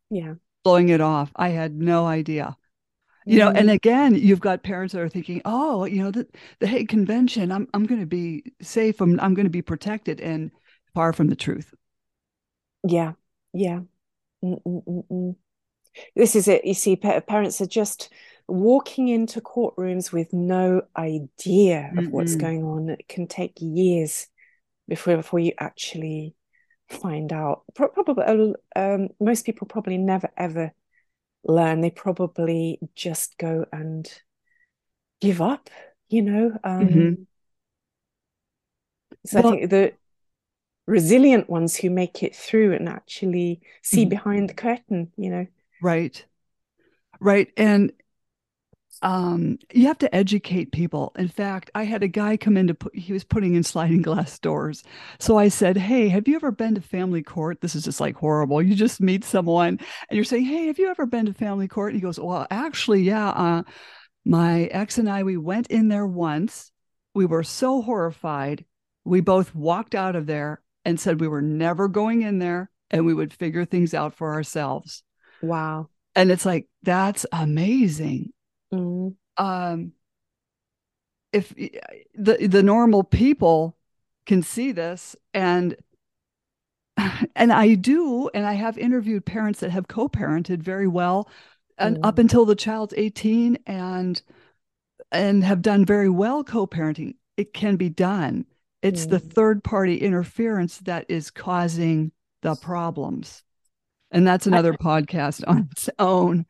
[0.09, 1.31] yeah, blowing it off.
[1.35, 2.55] I had no idea.
[3.27, 6.27] You know, and again, you've got parents that are thinking, "Oh, you know, the
[6.59, 10.21] the Hague Convention, I'm I'm going to be safe, I'm I'm going to be protected,"
[10.21, 10.51] and
[10.93, 11.73] far from the truth.
[12.87, 13.13] Yeah,
[13.51, 13.79] yeah.
[14.43, 15.35] Mm-mm-mm-mm.
[16.15, 16.65] This is it.
[16.65, 18.09] You see, parents are just
[18.47, 22.11] walking into courtrooms with no idea of Mm-mm.
[22.11, 22.89] what's going on.
[22.89, 24.27] It can take years
[24.87, 26.35] before before you actually
[26.89, 27.63] find out.
[27.73, 30.73] Probably um, most people probably never ever
[31.43, 31.81] learn.
[31.81, 34.07] They probably just go and
[35.21, 35.69] give up.
[36.09, 36.59] You know.
[36.63, 37.13] Um, mm-hmm.
[39.25, 39.93] So well, I think the
[40.85, 44.09] resilient ones who make it through and actually see mm-hmm.
[44.09, 45.11] behind the curtain.
[45.17, 45.47] You know.
[45.81, 46.23] Right.
[47.19, 47.47] Right.
[47.57, 47.91] And
[49.01, 51.11] um, you have to educate people.
[51.17, 54.01] In fact, I had a guy come in to put, he was putting in sliding
[54.01, 54.83] glass doors.
[55.19, 57.61] So I said, Hey, have you ever been to family court?
[57.61, 58.61] This is just like horrible.
[58.61, 59.79] You just meet someone
[60.09, 61.91] and you're saying, Hey, have you ever been to family court?
[61.91, 63.29] And he goes, Well, actually, yeah.
[63.29, 63.63] Uh,
[64.25, 66.71] my ex and I, we went in there once.
[67.13, 68.65] We were so horrified.
[69.03, 73.05] We both walked out of there and said we were never going in there and
[73.05, 75.03] we would figure things out for ourselves.
[75.41, 75.89] Wow.
[76.15, 78.31] And it's like, that's amazing.
[78.75, 79.15] Mm.
[79.37, 79.91] Um,
[81.33, 81.53] if
[82.13, 83.77] the the normal people
[84.25, 85.75] can see this and
[87.35, 91.29] and I do, and I have interviewed parents that have co-parented very well,
[91.77, 92.07] and Mm.
[92.07, 94.21] up until the child's 18 and
[95.11, 97.15] and have done very well co-parenting.
[97.37, 98.45] It can be done.
[98.81, 99.33] It's the Mm.
[99.33, 102.11] third party interference that is causing
[102.41, 103.43] the problems.
[104.11, 106.45] And that's another podcast on its own.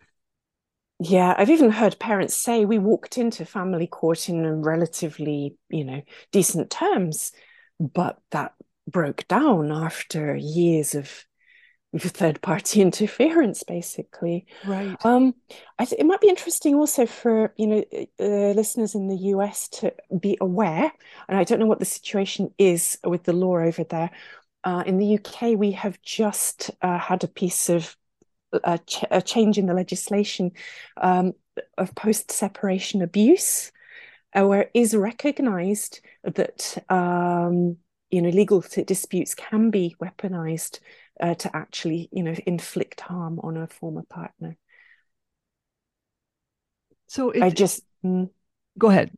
[1.00, 6.02] Yeah, I've even heard parents say we walked into family court in relatively, you know,
[6.32, 7.34] decent terms,
[7.80, 8.54] but that
[8.88, 11.26] broke down after years of
[12.00, 14.46] third party interference, basically.
[14.66, 14.96] Right.
[15.06, 15.36] Um,
[15.78, 17.84] I think it might be interesting also for, you know,
[18.20, 20.92] uh, listeners in the US to be aware,
[21.28, 24.12] and I don't know what the situation is with the law over there.
[24.64, 27.96] Uh, in the UK, we have just uh, had a piece of
[28.64, 30.52] a, ch a change in the legislation
[30.98, 31.34] um,
[31.78, 33.72] of post-separation abuse,
[34.34, 37.78] uh, where it is recognised that um,
[38.12, 40.80] you know legal disputes can be weaponized
[41.20, 44.58] uh, to actually you know inflict harm on a former partner.
[47.08, 48.30] So if, I just mm,
[48.78, 49.12] go ahead.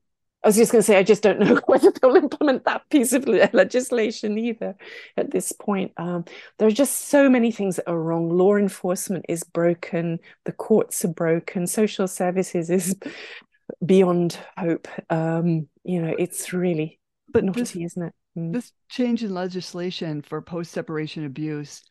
[0.43, 3.11] I was just going to say I just don't know whether they'll implement that piece
[3.13, 4.75] of legislation either
[5.17, 5.91] at this point.
[5.97, 6.25] Um,
[6.57, 8.29] there are just so many things that are wrong.
[8.29, 10.19] Law enforcement is broken.
[10.45, 11.67] The courts are broken.
[11.67, 12.95] Social services is
[13.85, 14.87] beyond hope.
[15.09, 16.99] Um, you know, it's really
[17.33, 18.13] But naughty, this, isn't it?
[18.37, 18.53] Mm.
[18.53, 21.83] this change in legislation for post separation abuse,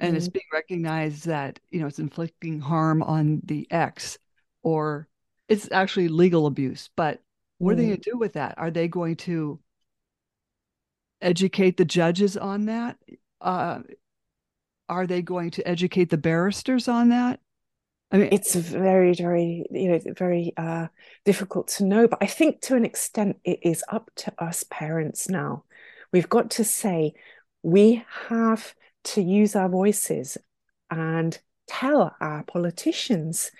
[0.00, 0.32] and it's Mm.
[0.34, 4.18] being recognized that, you know, it's inflicting harm on the ex
[4.62, 5.08] or
[5.48, 6.90] it's actually legal abuse.
[6.96, 7.20] But
[7.58, 7.88] what are they Mm.
[7.88, 8.54] going to do with that?
[8.58, 9.60] Are they going to
[11.20, 12.98] educate the judges on that?
[13.40, 13.80] Uh,
[14.88, 17.40] are they going to educate the barristers on that?
[18.12, 20.86] I mean, It's very, very, you know, very uh,
[21.24, 22.06] difficult to know.
[22.06, 25.64] But I think to an extent, it is up to us parents now.
[26.12, 27.14] We've got to say,
[27.62, 30.38] we have to use our voices
[30.88, 31.36] and
[31.66, 33.50] tell our politicians,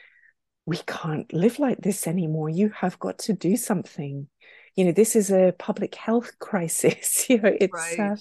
[0.66, 2.48] we can't live like this anymore.
[2.48, 4.28] You have got to do something.
[4.74, 7.26] You know, this is a public health crisis.
[7.30, 8.16] you know, it's uh,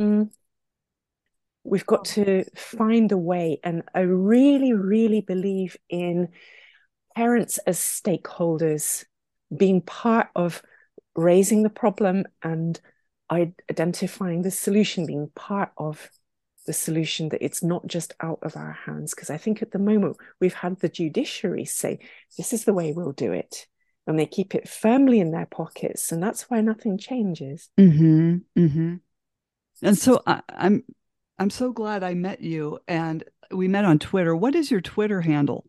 [0.00, 0.30] mm,
[1.64, 3.58] we've got to find a way.
[3.64, 6.28] And I really, really believe in
[7.16, 9.04] parents as stakeholders
[9.54, 10.62] being part of
[11.14, 12.80] raising the problem and
[13.30, 16.10] identifying the solution, being part of
[16.66, 19.14] the solution, that it's not just out of our hands.
[19.14, 21.98] Because I think at the moment we've had the judiciary say,
[22.36, 23.66] this is the way we'll do it.
[24.06, 26.10] And they keep it firmly in their pockets.
[26.10, 27.70] And that's why nothing changes.
[27.78, 28.94] Mm-hmm, mm-hmm.
[29.82, 30.84] And so I, I'm
[31.38, 34.34] I'm so glad I met you and we met on Twitter.
[34.34, 35.66] What is your Twitter handle?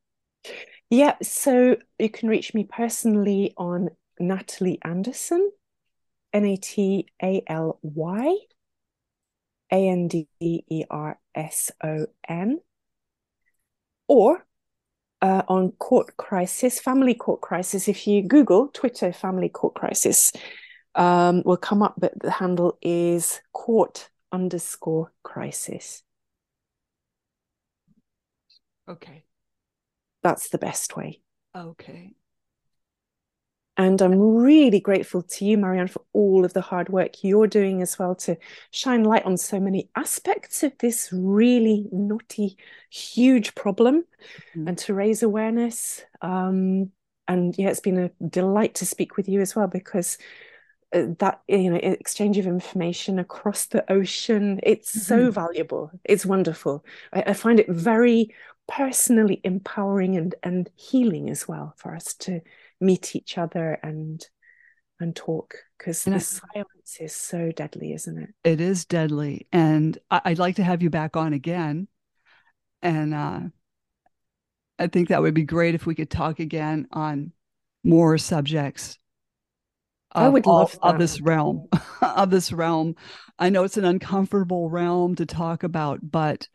[0.90, 3.90] Yeah, so you can reach me personally on
[4.22, 5.52] Nataly Anderson,
[6.32, 8.38] N A T A L Y
[9.74, 12.60] A N D E R S O N,
[14.08, 14.46] or
[15.22, 17.88] uh, on Court Crisis, Family Court Crisis.
[17.88, 20.32] If you Google Twitter Family Court Crisis,
[20.96, 26.04] um, will come up, but the handle is Court underscore Crisis.
[28.88, 29.26] Okay.
[30.22, 31.22] That's the best way.
[31.56, 32.14] Okay.
[33.76, 37.82] And I'm really grateful to you, Marianne, for all of the hard work you're doing
[37.82, 38.38] as well to
[38.72, 42.58] shine light on so many aspects of this really naughty,
[42.92, 44.04] huge problem
[44.56, 44.68] Mhm.
[44.68, 46.04] and to raise awareness.
[46.22, 46.92] Um,
[47.28, 50.18] and yeah, it's been a delight to speak with you as well because
[50.94, 55.32] uh, that you know exchange of information across the ocean it's so Mhm.
[55.32, 58.34] valuable it's wonderful I, I find it very
[58.68, 62.42] personally empowering and and healing as well for us to
[62.80, 64.26] meet each other and
[65.00, 69.48] and talk because the I- silence is so deadly isn't it It is deadly.
[69.52, 71.88] And I, I'd like to have you back on again.
[72.82, 73.40] And uh,
[74.80, 77.32] I think that would be great if we could talk again on
[77.84, 78.98] more subjects
[80.12, 81.68] I of, would all- love of this realm.
[82.02, 82.96] of this realm.
[83.40, 86.48] I know it's an uncomfortable realm to talk about, but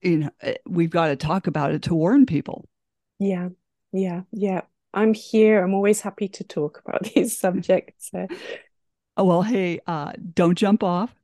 [0.00, 2.68] you know, eh, we've got to talk about it to warn people.
[3.18, 3.48] yeah
[3.92, 4.62] yeah yeah
[4.94, 5.62] i'm here.
[5.62, 8.10] I'm always happy to talk about these subjects
[9.16, 11.14] Oh, well, hey, uh, don't jump off.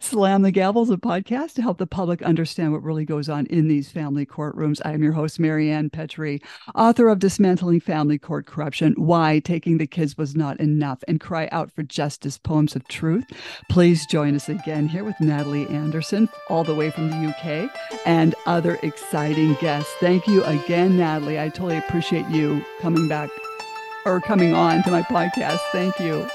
[0.00, 3.68] Slam the Gavels, a podcast to help the public understand what really goes on in
[3.68, 4.80] these family courtrooms.
[4.84, 6.40] I am your host, Marianne Petrie,
[6.74, 11.48] author of Dismantling Family Court Corruption Why Taking the Kids Was Not Enough and Cry
[11.52, 13.24] Out for Justice Poems of Truth.
[13.70, 17.70] Please join us again here with Nataly Anderson, all the way from the UK,
[18.06, 19.92] and other exciting guests.
[20.00, 21.40] Thank you again, Nataly.
[21.40, 23.30] I totally appreciate you coming back
[24.04, 25.60] or coming on to my podcast.
[25.70, 26.28] Thank you.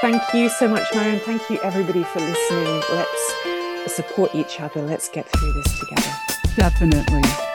[0.00, 1.18] Thank you so much, Marion.
[1.20, 2.82] Thank you, everybody, for listening.
[2.90, 4.82] Let's support each other.
[4.82, 6.10] Let's get through this together.
[6.56, 7.51] Definitely.